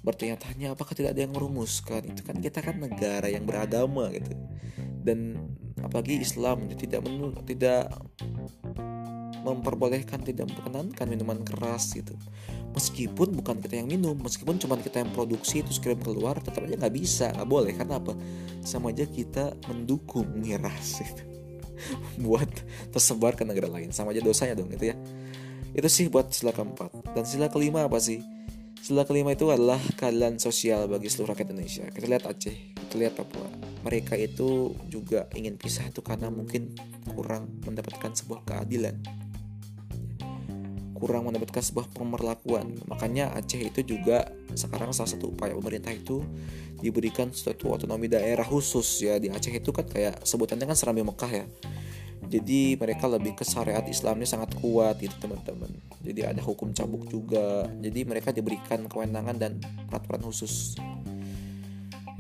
bertanya-tanya 0.03 0.77
apakah 0.77 0.95
tidak 0.95 1.17
ada 1.17 1.25
yang 1.27 1.35
merumuskan? 1.35 2.05
Itu 2.07 2.23
kan 2.23 2.37
kita 2.39 2.63
kan 2.63 2.79
negara 2.79 3.27
yang 3.27 3.49
beragama 3.49 4.13
gitu. 4.15 4.37
Dan 5.03 5.41
apalagi 5.81 6.23
Islam 6.23 6.69
itu 6.69 6.87
tidak 6.87 7.07
menu, 7.07 7.35
tidak 7.49 7.91
memperbolehkan 9.39 10.21
tidak 10.27 10.51
memperkenankan 10.51 11.07
minuman 11.09 11.41
keras 11.43 11.97
gitu. 11.97 12.13
Meskipun 12.77 13.33
bukan 13.41 13.59
kita 13.65 13.81
yang 13.81 13.89
minum 13.89 14.15
meskipun 14.21 14.61
cuma 14.61 14.77
kita 14.77 15.01
yang 15.01 15.11
produksi 15.17 15.65
itu 15.65 15.73
kirim 15.81 15.99
keluar 16.05 16.37
tetap 16.39 16.63
aja 16.69 16.77
nggak 16.77 16.95
bisa 16.95 17.33
nggak 17.33 17.49
boleh. 17.49 17.73
Karena 17.75 17.99
apa? 17.99 18.13
Sama 18.63 18.93
aja 18.93 19.09
kita 19.09 19.57
mendukung 19.67 20.29
miras 20.37 21.01
gitu. 21.01 21.23
buat 22.27 22.51
tersebar 22.93 23.35
ke 23.35 23.43
negara 23.47 23.71
lain. 23.71 23.91
Sama 23.91 24.13
aja 24.13 24.21
dosanya 24.23 24.59
dong 24.59 24.71
gitu 24.71 24.93
ya 24.93 24.97
itu 25.79 25.87
sih 25.87 26.07
buat 26.11 26.35
sila 26.35 26.51
keempat. 26.51 27.15
Dan 27.15 27.23
sila 27.23 27.47
kelima 27.47 27.87
apa 27.87 28.03
sih? 28.03 28.19
Sila 28.83 29.07
kelima 29.07 29.31
itu 29.35 29.47
adalah 29.55 29.79
keadilan 29.95 30.43
sosial 30.43 30.91
bagi 30.91 31.07
seluruh 31.07 31.39
rakyat 31.39 31.55
Indonesia. 31.55 31.87
Kita 31.87 32.07
lihat 32.11 32.27
Aceh 32.27 32.79
kita 32.89 32.95
lihat 32.99 33.21
Papua. 33.21 33.47
Mereka 33.85 34.17
itu 34.17 34.73
juga 34.89 35.29
ingin 35.37 35.61
pisah 35.61 35.87
itu 35.93 36.01
karena 36.01 36.33
mungkin 36.33 36.73
kurang 37.13 37.61
mendapatkan 37.69 38.17
sebuah 38.17 38.49
keadilan. 38.49 38.97
Kurang 40.97 41.31
mendapatkan 41.31 41.63
sebuah 41.63 41.93
pemerlakuan. 41.95 42.75
Makanya 42.89 43.37
Aceh 43.37 43.61
itu 43.61 43.85
juga 43.85 44.27
sekarang 44.57 44.97
salah 44.97 45.15
satu 45.15 45.31
upaya 45.31 45.55
pemerintah 45.55 45.93
itu 45.93 46.25
diberikan 46.81 47.31
suatu 47.31 47.71
otonomi 47.77 48.09
daerah 48.09 48.43
khusus 48.43 49.05
ya. 49.05 49.21
Di 49.21 49.29
Aceh 49.29 49.53
itu 49.53 49.71
kan 49.71 49.85
kayak 49.85 50.25
sebutannya 50.25 50.65
kan 50.65 50.75
Serambi 50.75 51.05
Mekah 51.05 51.31
ya 51.31 51.47
jadi 52.29 52.77
mereka 52.77 53.09
lebih 53.09 53.33
ke 53.33 53.49
syariat 53.49 53.81
Islamnya 53.89 54.29
sangat 54.29 54.53
kuat 54.61 55.01
gitu 55.01 55.17
teman-teman. 55.17 55.73
Jadi 56.05 56.29
ada 56.29 56.45
hukum 56.45 56.77
cabuk 56.77 57.09
juga. 57.09 57.65
Jadi 57.81 58.05
mereka 58.05 58.37
diberikan 58.37 58.85
kewenangan 58.85 59.41
dan 59.41 59.57
peraturan 59.89 60.29
khusus. 60.29 60.77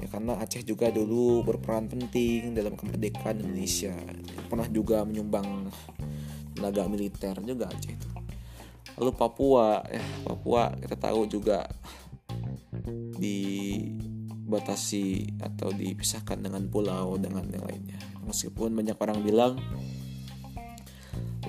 Ya 0.00 0.08
karena 0.08 0.40
Aceh 0.40 0.64
juga 0.64 0.88
dulu 0.88 1.44
berperan 1.44 1.92
penting 1.92 2.56
dalam 2.56 2.72
kemerdekaan 2.72 3.44
Indonesia. 3.44 3.92
Pernah 4.48 4.64
juga 4.72 5.04
menyumbang 5.04 5.68
tenaga 6.56 6.88
militer 6.88 7.36
juga 7.44 7.68
Aceh 7.68 7.92
itu. 7.92 8.08
Lalu 8.96 9.12
Papua 9.12 9.84
ya 9.92 10.00
Papua 10.24 10.72
kita 10.72 10.96
tahu 10.96 11.28
juga 11.28 11.68
dibatasi 13.20 14.96
atau 15.42 15.68
dipisahkan 15.68 16.40
dengan 16.40 16.64
pulau 16.72 17.20
dengan 17.20 17.44
yang 17.52 17.68
lainnya. 17.68 18.00
Meskipun 18.24 18.72
banyak 18.72 18.96
orang 18.96 19.20
bilang 19.24 19.56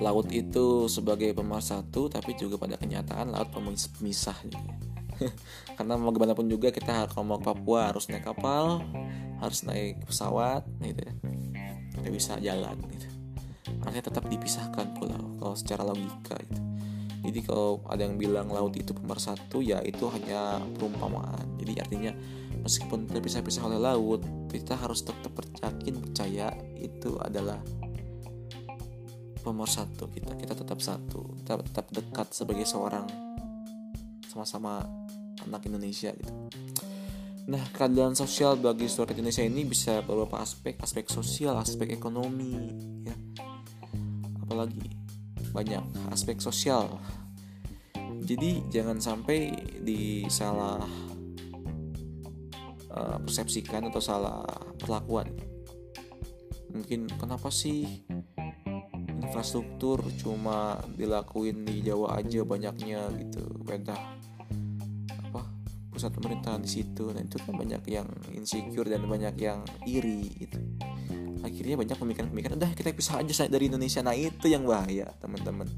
laut 0.00 0.32
itu 0.32 0.88
sebagai 0.88 1.36
pemersatu 1.36 2.08
tapi 2.08 2.34
juga 2.34 2.56
pada 2.56 2.80
kenyataan 2.80 3.30
laut 3.36 3.52
pemisah 3.52 4.36
gitu. 4.48 4.58
karena 5.76 6.00
mau 6.00 6.08
gimana 6.16 6.32
pun 6.32 6.48
juga 6.48 6.72
kita 6.72 7.12
kalau 7.12 7.24
mau 7.28 7.38
ke 7.38 7.52
Papua 7.52 7.92
harus 7.92 8.08
naik 8.08 8.24
kapal 8.24 8.80
harus 9.40 9.60
naik 9.68 10.00
pesawat 10.08 10.64
gitu 10.80 11.00
ya. 11.04 11.14
Bisa 12.08 12.40
jalan 12.40 12.80
gitu. 12.96 13.08
Artinya 13.84 14.04
tetap 14.08 14.24
dipisahkan 14.28 14.96
pulau 14.96 15.36
kalau 15.36 15.54
secara 15.56 15.84
logika 15.84 16.36
gitu. 16.48 16.60
Jadi 17.20 17.40
kalau 17.44 17.84
ada 17.84 18.08
yang 18.08 18.16
bilang 18.16 18.48
laut 18.48 18.72
itu 18.80 18.96
pemersatu 18.96 19.60
ya 19.60 19.84
itu 19.84 20.08
hanya 20.08 20.60
perumpamaan. 20.76 21.60
Jadi 21.60 21.72
artinya 21.76 22.12
meskipun 22.64 23.08
terpisah-pisah 23.08 23.68
oleh 23.68 23.80
laut 23.80 24.24
kita 24.48 24.76
harus 24.76 25.04
tetap 25.04 25.32
percaya 25.36 26.52
itu 26.80 27.20
adalah 27.20 27.60
pemersatu 29.40 30.08
kita 30.12 30.36
kita 30.36 30.54
tetap 30.54 30.78
satu 30.78 31.36
kita 31.42 31.60
tetap 31.64 31.86
dekat 31.90 32.28
sebagai 32.32 32.64
seorang 32.68 33.08
sama-sama 34.28 34.84
anak 35.42 35.66
Indonesia 35.66 36.12
gitu 36.14 36.32
Nah, 37.50 37.66
keadilan 37.74 38.14
sosial 38.14 38.54
bagi 38.62 38.86
seluruh 38.86 39.10
Indonesia 39.10 39.42
ini 39.42 39.66
bisa 39.66 40.06
beberapa 40.06 40.38
aspek, 40.38 40.78
aspek 40.78 41.10
sosial, 41.10 41.58
aspek 41.58 41.90
ekonomi, 41.90 42.54
ya. 43.02 43.16
Apalagi 44.46 44.86
banyak 45.50 45.82
aspek 46.14 46.38
sosial. 46.38 47.02
Jadi 48.22 48.70
jangan 48.70 49.02
sampai 49.02 49.50
disalah 49.82 50.86
uh, 52.94 53.18
persepsikan 53.18 53.90
atau 53.90 53.98
salah 53.98 54.46
perlakuan. 54.78 55.26
Mungkin 56.70 57.10
kenapa 57.18 57.50
sih 57.50 58.06
infrastruktur 59.30 60.02
cuma 60.18 60.82
dilakuin 60.98 61.62
di 61.62 61.86
Jawa 61.86 62.18
aja 62.18 62.42
banyaknya 62.42 63.06
gitu, 63.14 63.46
perintah 63.62 64.18
pusat 65.90 66.16
pemerintahan 66.16 66.62
di 66.64 66.70
situ. 66.70 67.10
Nah 67.12 67.20
itu 67.20 67.36
kan 67.42 67.54
banyak 67.54 67.82
yang 67.90 68.08
insecure 68.32 68.88
dan 68.88 69.04
banyak 69.04 69.36
yang 69.36 69.60
iri 69.84 70.32
gitu. 70.46 70.58
Akhirnya 71.44 71.76
banyak 71.76 71.98
pemikiran-pemikiran 71.98 72.56
udah 72.56 72.72
kita 72.72 72.94
pisah 72.96 73.20
aja 73.20 73.44
dari 73.50 73.68
Indonesia. 73.68 74.00
Nah 74.00 74.16
itu 74.16 74.48
yang 74.48 74.64
bahaya 74.64 75.12
teman-teman. 75.20 75.68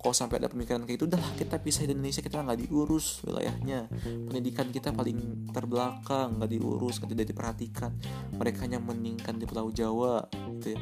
Kalau 0.00 0.14
sampai 0.16 0.42
ada 0.42 0.50
pemikiran 0.50 0.82
kayak 0.82 0.98
itu 0.98 1.06
udah 1.06 1.22
kita 1.38 1.62
pisah 1.62 1.86
dari 1.86 1.94
Indonesia 1.94 2.24
kita 2.24 2.42
nggak 2.42 2.58
diurus 2.64 3.20
wilayahnya. 3.28 3.92
Pendidikan 4.02 4.72
kita 4.72 4.88
paling 4.90 5.52
terbelakang 5.52 6.40
nggak 6.40 6.50
diurus 6.50 6.98
tidak 7.04 7.28
diperhatikan. 7.28 7.92
Mereka 8.34 8.66
yang 8.72 8.88
meningkat 8.88 9.36
di 9.38 9.44
Pulau 9.44 9.68
Jawa 9.68 10.26
gitu 10.32 10.74
ya 10.74 10.80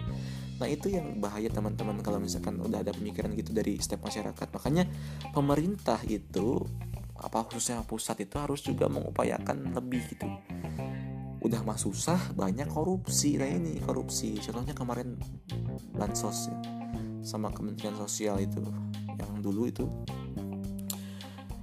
nah 0.61 0.69
itu 0.69 0.93
yang 0.93 1.17
bahaya 1.25 1.49
teman-teman 1.49 2.05
kalau 2.05 2.21
misalkan 2.21 2.61
udah 2.61 2.85
ada 2.85 2.93
pemikiran 2.93 3.33
gitu 3.33 3.57
dari 3.57 3.81
setiap 3.81 4.05
masyarakat. 4.05 4.47
Makanya 4.53 4.85
pemerintah 5.33 5.97
itu 6.05 6.61
apa 7.17 7.49
khususnya 7.49 7.81
pusat 7.89 8.21
itu 8.21 8.37
harus 8.37 8.61
juga 8.61 8.93
mengupayakan 8.93 9.73
lebih 9.73 10.05
gitu. 10.13 10.29
Udah 11.41 11.65
mah 11.65 11.81
susah 11.81 12.37
banyak 12.37 12.69
korupsi. 12.69 13.41
Nah 13.41 13.49
ini 13.49 13.81
korupsi. 13.81 14.37
Contohnya 14.37 14.77
kemarin 14.77 15.17
bansos 15.97 16.53
ya 16.53 16.57
sama 17.25 17.49
kementerian 17.49 17.97
sosial 17.97 18.37
itu. 18.37 18.61
Yang 19.17 19.33
dulu 19.41 19.63
itu 19.65 19.85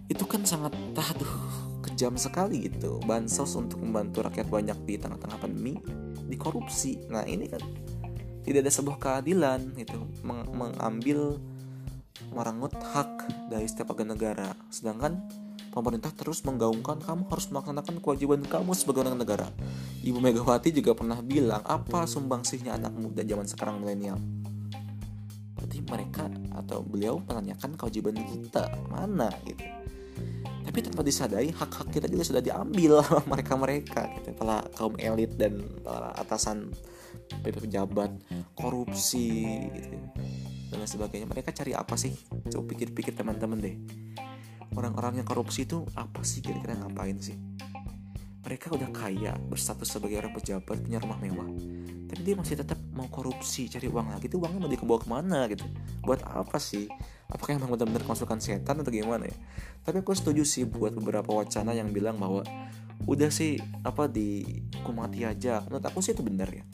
itu 0.07 0.23
kan 0.23 0.41
sangat 0.41 0.73
aduh 0.97 1.37
kejam 1.85 2.17
sekali 2.17 2.65
gitu. 2.65 2.97
Bansos 3.05 3.53
untuk 3.53 3.77
membantu 3.85 4.25
rakyat 4.25 4.49
banyak 4.49 4.77
di 4.89 4.97
tengah-tengah 4.97 5.37
pandemi 5.37 5.77
dikorupsi. 6.27 7.05
Nah 7.09 7.25
ini 7.25 7.45
kan 7.45 7.61
tidak 8.47 8.63
ada 8.63 8.71
sebuah 8.71 8.97
keadilan 8.97 9.59
gitu 9.75 9.99
meng 10.23 10.47
mengambil 10.55 11.35
merenggut 12.31 12.73
hak 12.79 13.27
dari 13.51 13.67
setiap 13.67 13.91
warga 13.91 14.07
negara 14.07 14.49
sedangkan 14.71 15.19
pemerintah 15.77 16.09
terus 16.09 16.41
menggaungkan 16.41 16.97
kamu 16.97 17.29
harus 17.29 17.53
melaksanakan 17.53 18.01
kewajiban 18.01 18.41
kamu 18.41 18.73
sebagai 18.73 19.05
orang 19.05 19.21
negara. 19.21 19.45
Ibu 20.01 20.17
Megawati 20.17 20.73
juga 20.73 20.97
pernah 20.97 21.21
bilang 21.21 21.61
apa 21.61 22.09
sumbangsihnya 22.09 22.73
anak 22.73 22.97
muda 22.97 23.21
zaman 23.21 23.45
sekarang 23.45 23.77
milenial. 23.77 24.17
Berarti 25.53 25.77
mereka 25.85 26.25
atau 26.57 26.81
beliau 26.81 27.21
menanyakan 27.21 27.77
kewajiban 27.77 28.17
kita 28.17 28.73
mana 28.89 29.29
gitu. 29.45 29.61
Tapi 30.65 30.77
tanpa 30.81 31.05
disadari 31.05 31.53
hak-hak 31.53 31.93
kita 31.93 32.09
juga 32.09 32.25
sudah 32.25 32.41
diambil 32.41 32.97
mereka-mereka 33.31 34.09
gitu. 34.17 34.33
Para 34.33 34.65
kaum 34.73 34.97
elit 34.97 35.37
dan 35.37 35.61
para 35.85 36.09
atasan 36.17 36.73
pejabat 37.43 38.11
korupsi 38.57 39.45
gitu. 39.71 39.97
Dan 40.67 40.83
sebagainya. 40.83 41.27
Mereka 41.27 41.55
cari 41.55 41.71
apa 41.71 41.95
sih? 41.95 42.11
Coba 42.51 42.75
pikir-pikir 42.75 43.15
teman-teman 43.15 43.59
deh. 43.59 43.75
Orang-orang 44.75 45.23
yang 45.23 45.27
korupsi 45.27 45.63
itu 45.63 45.87
apa 45.95 46.21
sih? 46.27 46.43
Kira-kira 46.43 46.75
ngapain 46.75 47.17
sih? 47.17 47.39
Mereka 48.47 48.71
udah 48.71 48.89
kaya 48.95 49.35
berstatus 49.51 49.91
sebagai 49.91 50.23
orang 50.23 50.31
pejabat 50.31 50.79
punya 50.79 51.03
rumah 51.03 51.19
mewah. 51.19 51.47
Tapi 52.07 52.21
dia 52.23 52.35
masih 52.39 52.55
tetap 52.55 52.79
mau 52.95 53.11
korupsi 53.11 53.67
cari 53.67 53.91
uang 53.91 54.15
lagi. 54.15 54.31
Itu 54.31 54.39
uangnya 54.39 54.59
mau 54.63 54.71
dibawa 54.71 54.99
ke 55.03 55.07
mana 55.11 55.39
gitu? 55.51 55.67
Buat 55.99 56.23
apa 56.23 56.55
sih? 56.55 56.87
Apakah 57.27 57.59
emang 57.59 57.75
benar-benar 57.75 58.07
konsulkan 58.07 58.39
setan 58.39 58.79
atau 58.79 58.87
gimana 58.87 59.27
ya? 59.27 59.35
Tapi 59.83 59.99
aku 59.99 60.15
setuju 60.15 60.47
sih 60.47 60.63
buat 60.63 60.95
beberapa 60.95 61.27
wacana 61.35 61.75
yang 61.75 61.91
bilang 61.91 62.15
bahwa 62.15 62.47
udah 63.05 63.29
sih 63.29 63.61
apa 63.85 64.09
di 64.09 64.41
hukum 64.81 64.97
mati 64.97 65.21
aja. 65.27 65.61
Menurut 65.67 65.85
aku 65.85 65.99
sih 66.01 66.17
itu 66.17 66.25
benar 66.25 66.49
ya. 66.49 66.65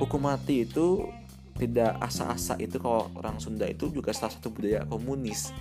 Hukum 0.00 0.24
mati 0.24 0.64
itu 0.64 1.04
tidak 1.58 2.00
asa-asa 2.00 2.56
itu 2.56 2.80
kalau 2.80 3.12
orang 3.18 3.36
Sunda 3.36 3.68
itu 3.68 3.92
juga 3.92 4.16
salah 4.16 4.32
satu 4.32 4.48
budaya 4.48 4.88
komunis. 4.88 5.52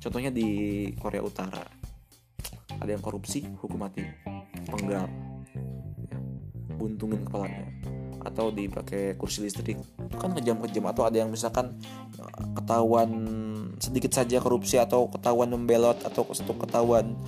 Contohnya 0.00 0.30
di 0.30 0.48
Korea 0.96 1.20
Utara. 1.20 1.66
Ada 2.80 2.96
yang 2.96 3.04
korupsi 3.04 3.44
hukum 3.60 3.76
mati, 3.76 4.00
penggal, 4.64 5.04
ya, 6.00 6.16
buntungin 6.80 7.28
kepalanya, 7.28 7.68
atau 8.24 8.48
dipakai 8.48 9.20
kursi 9.20 9.44
listrik. 9.44 9.76
Itu 9.76 10.16
kan 10.16 10.32
kejam-kejam 10.32 10.88
atau 10.88 11.04
ada 11.04 11.20
yang 11.20 11.28
misalkan 11.28 11.76
eh, 12.16 12.44
ketahuan 12.56 13.10
sedikit 13.76 14.16
saja 14.16 14.40
korupsi 14.40 14.80
atau 14.80 15.12
ketahuan 15.12 15.52
membelot 15.52 16.00
atau 16.04 16.24
ketahuan 16.32 17.20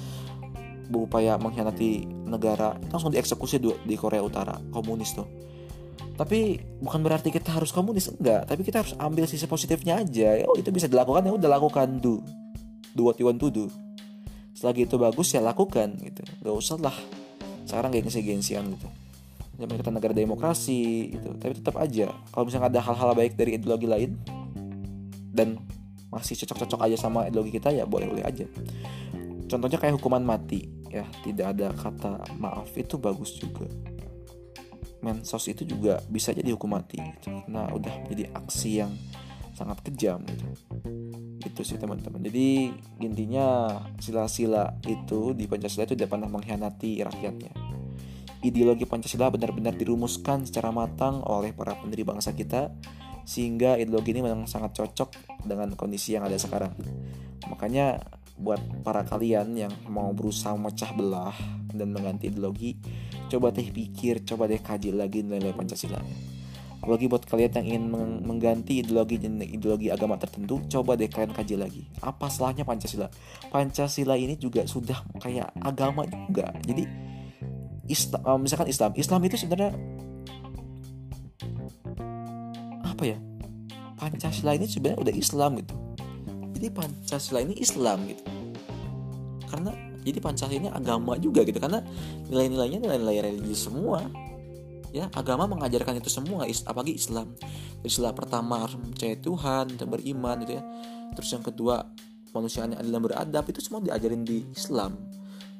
berupaya 0.93 1.41
mengkhianati 1.41 2.05
negara 2.29 2.77
langsung 2.93 3.09
dieksekusi 3.09 3.57
di 3.61 3.97
Korea 3.97 4.21
Utara 4.21 4.61
komunis 4.69 5.17
tuh. 5.17 5.25
Tapi 6.13 6.61
bukan 6.79 7.01
berarti 7.01 7.33
kita 7.33 7.57
harus 7.57 7.73
komunis 7.73 8.13
enggak. 8.13 8.45
Tapi 8.45 8.61
kita 8.61 8.85
harus 8.85 8.93
ambil 9.01 9.25
sisi 9.25 9.49
positifnya 9.49 10.05
aja. 10.05 10.45
Oh 10.45 10.55
itu 10.61 10.69
bisa 10.69 10.85
dilakukan 10.85 11.25
ya 11.25 11.33
udah 11.33 11.51
lakukan 11.57 11.89
do. 11.99 12.21
Do 12.93 13.09
what 13.09 13.17
you 13.17 13.25
want 13.25 13.41
to 13.41 13.49
do. 13.49 13.65
Selagi 14.53 14.85
itu 14.85 15.01
bagus 15.01 15.33
ya 15.33 15.41
lakukan 15.41 15.97
gitu. 16.05 16.21
Gak 16.45 16.55
usah 16.55 16.77
lah. 16.77 16.95
Sekarang 17.65 17.89
gengsi-gengsian 17.97 18.69
gitu. 18.77 18.89
Zaman 19.57 19.75
kita 19.81 19.89
negara 19.89 20.13
demokrasi 20.13 21.17
gitu. 21.17 21.33
Tapi 21.41 21.57
tetap 21.57 21.81
aja 21.81 22.13
kalau 22.31 22.45
misalnya 22.45 22.69
ada 22.69 22.81
hal-hal 22.85 23.17
baik 23.17 23.33
dari 23.33 23.57
ideologi 23.57 23.89
lain 23.89 24.11
dan 25.33 25.57
masih 26.13 26.37
cocok-cocok 26.45 26.85
aja 26.85 26.97
sama 27.01 27.25
ideologi 27.25 27.57
kita 27.57 27.73
ya 27.73 27.89
boleh-boleh 27.89 28.21
aja. 28.21 28.45
Contohnya 29.49 29.81
kayak 29.81 29.97
hukuman 29.97 30.21
mati 30.21 30.69
ya 30.93 31.09
tidak 31.25 31.57
ada 31.57 31.73
kata 31.73 32.37
maaf. 32.37 32.69
Itu 32.77 33.01
bagus 33.01 33.41
juga. 33.41 33.65
Mensos 35.03 35.49
itu 35.51 35.67
juga 35.67 35.99
bisa 36.07 36.31
jadi 36.31 36.55
hukum 36.55 36.71
mati 36.71 37.01
gitu. 37.01 37.35
karena 37.43 37.67
udah 37.75 38.07
menjadi 38.07 38.31
aksi 38.39 38.71
yang 38.85 38.93
sangat 39.57 39.83
kejam 39.83 40.23
gitu. 40.29 40.47
Itu 41.43 41.61
sih 41.67 41.81
teman-teman. 41.81 42.23
Jadi 42.23 42.71
intinya 43.03 43.81
sila-sila 43.99 44.79
itu 44.87 45.35
di 45.35 45.51
Pancasila 45.51 45.89
itu 45.89 45.99
tidak 45.99 46.15
pernah 46.15 46.31
mengkhianati 46.31 47.03
rakyatnya. 47.03 47.53
Ideologi 48.43 48.87
Pancasila 48.87 49.31
benar-benar 49.31 49.75
dirumuskan 49.75 50.47
secara 50.47 50.71
matang 50.71 51.23
oleh 51.27 51.55
para 51.55 51.79
pendiri 51.79 52.03
bangsa 52.07 52.35
kita 52.35 52.75
sehingga 53.23 53.79
ideologi 53.79 54.11
ini 54.15 54.23
memang 54.27 54.51
sangat 54.51 54.75
cocok 54.75 55.43
dengan 55.47 55.75
kondisi 55.79 56.15
yang 56.15 56.27
ada 56.27 56.35
sekarang. 56.39 56.75
Makanya 57.47 58.03
buat 58.43 58.59
para 58.83 59.07
kalian 59.07 59.55
yang 59.55 59.73
mau 59.87 60.11
berusaha 60.11 60.59
memecah 60.59 60.91
belah 60.99 61.37
dan 61.71 61.95
mengganti 61.95 62.27
ideologi 62.29 62.75
coba 63.31 63.55
deh 63.55 63.65
pikir 63.65 64.27
coba 64.27 64.51
deh 64.51 64.59
kaji 64.59 64.93
lagi 64.93 65.23
nilai-nilai 65.23 65.55
Pancasila. 65.55 66.03
Apalagi 66.83 67.07
buat 67.07 67.23
kalian 67.23 67.63
yang 67.63 67.67
ingin 67.79 67.85
mengganti 68.27 68.83
ideologi 68.83 69.23
ideologi 69.23 69.87
agama 69.89 70.19
tertentu 70.19 70.59
coba 70.67 70.99
deh 70.99 71.07
kalian 71.07 71.31
kaji 71.31 71.55
lagi. 71.55 71.83
Apa 72.03 72.27
salahnya 72.27 72.67
Pancasila? 72.67 73.07
Pancasila 73.49 74.19
ini 74.19 74.35
juga 74.35 74.67
sudah 74.67 74.99
kayak 75.23 75.55
agama 75.63 76.03
juga. 76.11 76.51
Jadi 76.67 76.83
Islam 77.87 78.23
eh, 78.27 78.39
misalkan 78.43 78.67
Islam. 78.67 78.91
Islam 78.99 79.21
itu 79.23 79.37
sebenarnya 79.39 79.73
apa 82.83 83.03
ya? 83.07 83.17
Pancasila 83.95 84.59
ini 84.59 84.67
sebenarnya 84.67 84.99
udah 84.99 85.15
Islam 85.15 85.63
gitu 85.63 85.92
jadi 86.63 86.71
Pancasila 86.71 87.43
ini 87.43 87.59
Islam 87.59 88.07
gitu. 88.07 88.23
Karena 89.51 89.75
jadi 90.07 90.19
Pancasila 90.23 90.55
ini 90.63 90.71
agama 90.71 91.19
juga 91.19 91.43
gitu. 91.43 91.59
Karena 91.59 91.83
nilai-nilainya 92.31 92.79
nilai-nilai 92.79 93.19
religius 93.19 93.67
semua. 93.67 94.07
Ya 94.95 95.11
agama 95.11 95.51
mengajarkan 95.51 95.99
itu 95.99 96.07
semua 96.07 96.47
apalagi 96.47 96.95
Islam. 96.95 97.35
Dari 97.83 97.91
sila 97.91 98.15
pertama 98.15 98.63
harus 98.63 98.79
percaya 98.79 99.19
Tuhan 99.19 99.75
dan 99.75 99.91
beriman 99.91 100.39
gitu 100.47 100.55
ya. 100.55 100.63
Terus 101.19 101.35
yang 101.35 101.43
kedua 101.43 101.83
manusia 102.31 102.63
yang 102.63 102.79
adil 102.79 102.95
dan 102.95 103.03
beradab 103.03 103.45
itu 103.51 103.59
semua 103.59 103.83
diajarin 103.83 104.23
di 104.23 104.47
Islam. 104.55 104.95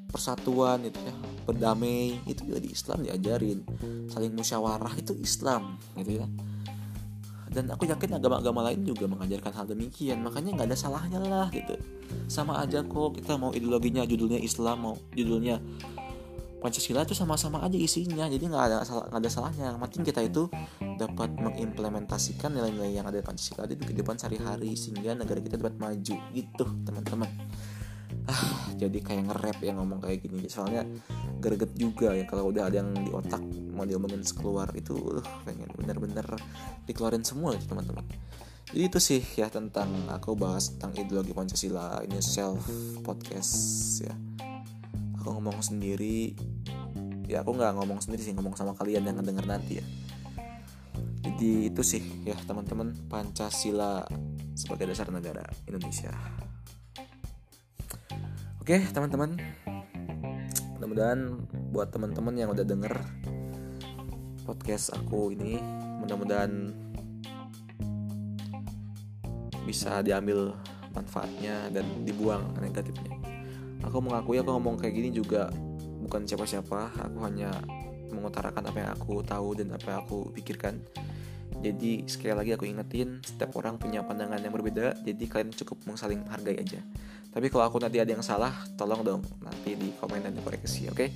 Persatuan 0.07 0.87
itu 0.87 1.03
ya 1.03 1.15
berdamai 1.43 2.15
itu 2.31 2.47
juga 2.47 2.63
di 2.63 2.71
Islam 2.71 3.03
diajarin. 3.03 3.59
Saling 4.07 4.39
musyawarah 4.39 4.95
itu 4.95 5.19
Islam 5.19 5.83
gitu 5.99 6.23
ya 6.23 6.31
dan 7.53 7.69
aku 7.69 7.85
yakin 7.85 8.17
agama-agama 8.17 8.65
lain 8.73 8.83
juga 8.83 9.05
mengajarkan 9.05 9.53
hal 9.53 9.67
demikian. 9.69 10.25
Makanya 10.25 10.57
nggak 10.57 10.69
ada 10.73 10.79
salahnya 10.79 11.21
lah 11.21 11.49
gitu. 11.53 11.77
Sama 12.27 12.59
aja 12.65 12.81
kok 12.81 13.21
kita 13.21 13.37
mau 13.37 13.53
ideologinya 13.53 14.03
judulnya 14.09 14.41
Islam 14.41 14.77
mau 14.81 14.95
judulnya 15.13 15.61
Pancasila 16.63 17.03
itu 17.03 17.13
sama-sama 17.13 17.59
aja 17.61 17.75
isinya. 17.75 18.31
Jadi 18.31 18.47
nggak 18.47 18.65
ada 18.71 18.77
salah 18.87 19.05
nggak 19.11 19.21
ada 19.21 19.31
salahnya. 19.31 19.65
Yang 19.75 19.81
penting 19.85 20.03
kita 20.09 20.21
itu 20.23 20.43
dapat 20.97 21.31
mengimplementasikan 21.35 22.55
nilai-nilai 22.55 23.03
yang 23.03 23.07
ada 23.07 23.19
di 23.19 23.27
Pancasila 23.27 23.67
di 23.67 23.75
kehidupan 23.77 24.15
sehari-hari 24.17 24.79
sehingga 24.79 25.19
negara 25.19 25.43
kita 25.43 25.59
dapat 25.59 25.75
maju 25.77 26.17
gitu 26.33 26.65
teman-teman 26.87 27.31
ah 28.31 28.71
jadi 28.79 28.99
kayak 29.03 29.23
nge-rap 29.31 29.59
yang 29.63 29.83
ngomong 29.83 29.99
kayak 30.03 30.23
gini. 30.23 30.47
Soalnya 30.47 30.87
greget 31.43 31.75
juga 31.75 32.15
ya 32.15 32.23
kalau 32.27 32.51
udah 32.55 32.71
ada 32.71 32.83
yang 32.83 32.95
di 32.95 33.11
otak 33.11 33.43
mau 33.75 33.83
diomongin 33.83 34.23
keluar 34.37 34.71
itu 34.79 34.95
uh, 34.95 35.25
pengen 35.43 35.71
bener-bener 35.75 36.27
dikeluarin 36.87 37.27
semua 37.27 37.59
gitu 37.59 37.75
teman-teman. 37.75 38.07
Jadi 38.73 38.83
itu 38.89 38.99
sih 39.03 39.23
ya 39.37 39.51
tentang 39.51 39.91
aku 40.09 40.39
bahas 40.39 40.73
tentang 40.77 40.97
ideologi 40.97 41.35
Pancasila 41.35 42.01
ini 42.07 42.23
self 42.23 42.63
podcast 43.03 43.53
ya. 44.07 44.15
Aku 45.19 45.39
ngomong 45.39 45.59
sendiri. 45.63 46.35
Ya 47.27 47.43
aku 47.43 47.55
nggak 47.57 47.75
ngomong 47.79 48.03
sendiri 48.03 48.23
sih 48.23 48.35
ngomong 48.37 48.55
sama 48.55 48.77
kalian 48.79 49.09
yang 49.09 49.19
denger 49.19 49.47
nanti 49.47 49.83
ya. 49.83 49.87
Jadi 51.23 51.71
itu 51.71 51.83
sih 51.83 52.03
ya 52.27 52.35
teman-teman 52.47 52.95
Pancasila 53.07 54.07
sebagai 54.53 54.91
dasar 54.91 55.09
negara 55.09 55.47
Indonesia 55.65 56.13
Oke 58.63 58.79
teman-teman. 58.95 59.35
Mudah-mudahan 60.79 61.35
buat 61.75 61.91
teman-teman 61.91 62.31
yang 62.39 62.55
udah 62.55 62.63
denger 62.63 62.95
Podcast 64.47 64.95
aku 64.95 65.35
ini 65.35 65.59
Mudah-mudahan 65.99 66.71
Bisa 69.67 69.99
diambil 70.07 70.55
manfaatnya 70.95 71.75
dan 71.75 72.07
dibuang 72.07 72.55
negatifnya. 72.63 73.11
Aku 73.83 73.99
mengakui 73.99 74.39
aku 74.39 74.55
ngomong 74.55 74.79
kayak 74.79 74.95
gini 74.95 75.11
juga 75.11 75.51
Bukan 76.07 76.23
siapa-siapa. 76.23 76.95
Aku 77.03 77.19
hanya 77.27 77.51
mengutarakan 78.15 78.63
apa 78.63 78.79
yang 78.79 78.91
aku 78.95 79.27
tahu 79.27 79.59
dan 79.59 79.75
apa 79.75 79.91
yang 79.91 79.99
aku 80.07 80.31
pikirkan. 80.39 80.79
Jadi 81.67 82.07
sekali 82.07 82.39
lagi 82.39 82.55
aku 82.55 82.71
ingetin 82.71 83.27
setiap 83.27 83.59
orang 83.59 83.75
punya 83.83 84.07
pandangan 84.07 84.39
yang 84.39 84.55
berbeda. 84.55 85.03
Jadi 85.03 85.25
kalian 85.27 85.51
cukup 85.51 85.83
saling 85.99 86.23
menghargai 86.23 86.63
aja 86.63 86.79
tapi 87.33 87.49
kalau 87.49 87.65
aku 87.67 87.81
nanti 87.81 87.99
ada 87.99 88.13
yang 88.13 88.23
salah 88.23 88.53
tolong 88.77 89.03
dong 89.03 89.23
nanti 89.41 89.75
di 89.75 89.91
komen 89.97 90.23
dan 90.23 90.35
dikoreksi 90.37 90.89
oke 90.93 90.97
okay? 90.97 91.09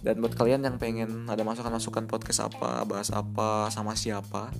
dan 0.00 0.22
buat 0.22 0.38
kalian 0.38 0.62
yang 0.62 0.78
pengen 0.78 1.26
ada 1.26 1.42
masukan-masukan 1.42 2.06
podcast 2.06 2.46
apa 2.46 2.86
bahas 2.86 3.10
apa 3.10 3.66
sama 3.74 3.98
siapa 3.98 4.54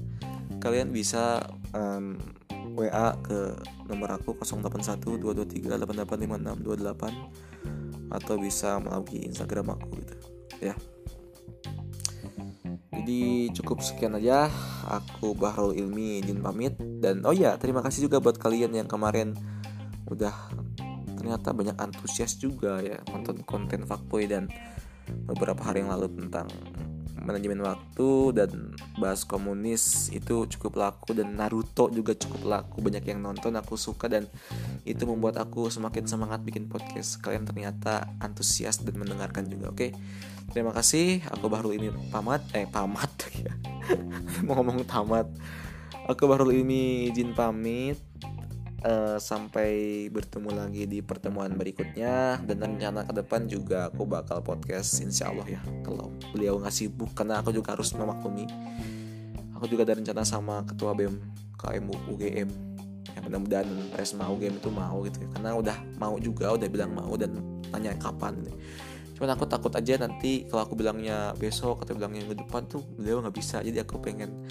kalian 0.58 0.90
bisa 0.90 1.46
um, 1.70 2.18
WA 2.74 3.14
ke 3.22 3.54
nomor 3.86 4.18
aku 4.18 4.34
081223885628 4.42 7.06
atau 8.08 8.40
bisa 8.40 8.80
melalui 8.82 9.20
Instagram 9.26 9.78
aku 9.78 9.88
gitu 10.02 10.16
ya 10.58 10.74
jadi 13.08 13.48
cukup 13.56 13.80
sekian 13.80 14.20
aja. 14.20 14.52
Aku 14.84 15.32
Bahrul 15.32 15.80
Ilmi 15.80 16.20
izin 16.20 16.44
pamit 16.44 16.76
dan 17.00 17.24
oh 17.24 17.32
ya 17.32 17.56
terima 17.56 17.80
kasih 17.80 18.04
juga 18.04 18.20
buat 18.20 18.36
kalian 18.36 18.76
yang 18.76 18.84
kemarin 18.84 19.32
udah 20.08 20.34
ternyata 21.18 21.50
banyak 21.50 21.76
antusias 21.76 22.38
juga 22.38 22.80
ya 22.80 22.98
nonton 23.10 23.42
konten 23.42 23.84
fuckboy 23.84 24.24
dan 24.30 24.46
beberapa 25.26 25.60
hari 25.64 25.82
yang 25.84 25.90
lalu 25.92 26.08
tentang 26.14 26.46
manajemen 27.18 27.60
waktu 27.60 28.32
dan 28.32 28.72
bahas 28.96 29.26
komunis 29.26 30.08
itu 30.14 30.48
cukup 30.48 30.80
laku 30.80 31.12
dan 31.12 31.34
Naruto 31.34 31.90
juga 31.92 32.14
cukup 32.16 32.46
laku 32.46 32.80
banyak 32.80 33.04
yang 33.04 33.20
nonton 33.20 33.58
aku 33.58 33.74
suka 33.76 34.08
dan 34.08 34.24
itu 34.88 35.04
membuat 35.04 35.36
aku 35.42 35.68
semakin 35.68 36.08
semangat 36.08 36.40
bikin 36.46 36.70
podcast 36.70 37.20
kalian 37.20 37.44
ternyata 37.44 38.08
antusias 38.22 38.80
dan 38.80 38.96
mendengarkan 38.96 39.44
juga 39.50 39.74
oke 39.74 39.76
okay? 39.76 39.90
Terima 40.48 40.72
kasih. 40.72 41.20
Aku 41.36 41.52
baru 41.52 41.76
ini 41.76 41.92
pamat. 42.08 42.40
Eh 42.56 42.64
pamat 42.64 43.12
ya. 43.44 43.52
Mau 44.48 44.56
ngomong 44.56 44.80
tamat. 44.88 45.28
Aku 46.08 46.24
baru 46.24 46.48
ini 46.48 47.12
izin 47.12 47.36
pamit. 47.36 48.00
Uh, 48.78 49.18
sampai 49.18 50.06
bertemu 50.06 50.54
lagi 50.54 50.86
di 50.86 51.02
pertemuan 51.02 51.50
berikutnya. 51.58 52.38
Dan 52.46 52.62
rencana 52.62 53.02
ke 53.02 53.12
depan 53.18 53.50
juga 53.50 53.90
aku 53.90 54.06
bakal 54.06 54.38
podcast 54.40 55.02
insya 55.02 55.34
Allah 55.34 55.58
ya. 55.58 55.60
Kalau 55.82 56.14
beliau 56.30 56.62
ngasih 56.62 56.94
sibuk 56.94 57.10
karena 57.10 57.42
aku 57.42 57.50
juga 57.50 57.74
harus 57.74 57.90
memaklumi. 57.98 58.46
Aku 59.58 59.66
juga 59.66 59.82
ada 59.82 59.98
rencana 59.98 60.22
sama 60.22 60.62
ketua 60.62 60.94
BEM 60.94 61.18
KM 61.58 61.90
UGM 62.06 62.68
ya 63.18 63.20
mudah-mudahan 63.24 63.68
Resma 63.98 64.30
UGM 64.30 64.62
itu 64.62 64.70
mau 64.70 65.02
gitu 65.02 65.18
ya. 65.26 65.28
Karena 65.34 65.50
udah 65.58 65.76
mau 65.98 66.14
juga 66.22 66.54
udah 66.54 66.68
bilang 66.70 66.94
mau 66.94 67.12
dan 67.18 67.34
tanya 67.74 67.98
kapan. 67.98 68.38
Cuman 69.18 69.34
aku 69.34 69.50
takut 69.50 69.74
aja 69.74 69.98
nanti 69.98 70.46
kalau 70.46 70.62
aku 70.62 70.78
bilangnya 70.78 71.34
besok 71.34 71.82
atau 71.82 71.98
bilangnya 71.98 72.22
minggu 72.22 72.46
depan 72.46 72.70
tuh 72.70 72.86
beliau 72.94 73.18
nggak 73.18 73.34
bisa. 73.34 73.58
Jadi 73.58 73.82
aku 73.82 73.98
pengen 73.98 74.46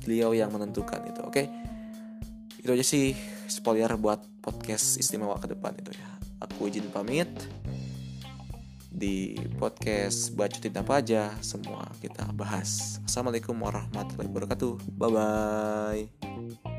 beliau 0.00 0.32
yang 0.32 0.48
menentukan 0.48 1.04
itu 1.04 1.20
oke? 1.20 1.34
okay? 1.34 1.46
Itu 2.66 2.74
aja 2.74 2.82
sih 2.82 3.14
spoiler 3.46 3.94
buat 3.94 4.26
podcast 4.42 4.98
istimewa 4.98 5.38
ke 5.38 5.54
depan 5.54 5.70
itu 5.78 5.94
ya. 5.94 6.10
Aku 6.42 6.66
izin 6.66 6.90
pamit. 6.90 7.30
Di 8.90 9.38
podcast 9.60 10.34
bacotin 10.34 10.74
apa 10.74 10.98
aja 10.98 11.30
semua 11.44 11.86
kita 12.02 12.26
bahas. 12.34 12.98
Assalamualaikum 13.06 13.54
warahmatullahi 13.54 14.26
wabarakatuh. 14.26 14.98
Bye 14.98 15.10
bye 15.14 16.75